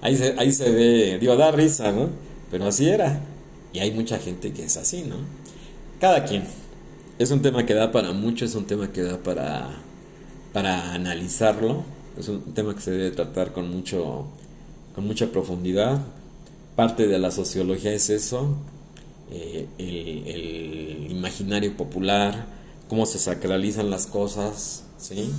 ahí, 0.00 0.16
se, 0.16 0.34
ahí 0.36 0.52
se 0.52 0.70
ve, 0.70 1.18
digo, 1.20 1.36
da 1.36 1.52
risa, 1.52 1.92
¿no? 1.92 2.08
Pero 2.50 2.66
así 2.66 2.88
era. 2.88 3.20
Y 3.72 3.78
hay 3.78 3.92
mucha 3.92 4.18
gente 4.18 4.52
que 4.52 4.64
es 4.64 4.76
así, 4.76 5.02
¿no? 5.02 5.16
Cada 6.00 6.24
quien. 6.24 6.44
Es 7.18 7.30
un 7.30 7.42
tema 7.42 7.64
que 7.64 7.74
da 7.74 7.92
para 7.92 8.12
mucho, 8.12 8.44
es 8.44 8.54
un 8.56 8.66
tema 8.66 8.92
que 8.92 9.02
da 9.02 9.18
para, 9.18 9.70
para 10.52 10.92
analizarlo. 10.92 11.84
Es 12.18 12.28
un 12.28 12.42
tema 12.54 12.74
que 12.74 12.80
se 12.80 12.90
debe 12.90 13.10
tratar 13.12 13.52
con, 13.52 13.70
mucho, 13.70 14.26
con 14.94 15.06
mucha 15.06 15.30
profundidad. 15.30 16.00
Parte 16.74 17.06
de 17.06 17.18
la 17.20 17.30
sociología 17.30 17.92
es 17.92 18.10
eso, 18.10 18.56
eh, 19.30 19.66
el, 19.78 21.10
imaginario 21.10 21.76
popular, 21.76 22.46
cómo 22.88 23.06
se 23.06 23.18
sacralizan 23.18 23.90
las 23.90 24.06
cosas, 24.06 24.84
¿sí? 24.98 25.32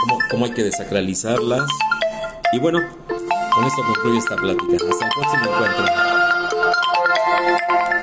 Cómo, 0.00 0.18
cómo 0.30 0.44
hay 0.46 0.52
que 0.52 0.64
desacralizarlas. 0.64 1.68
Y 2.52 2.58
bueno, 2.58 2.80
con 3.06 3.64
esto 3.64 3.82
concluye 3.86 4.18
esta 4.18 4.36
plática. 4.36 4.76
Hasta 4.90 5.04
el 5.04 5.12
próximo 5.12 5.44
encuentro. 5.54 5.84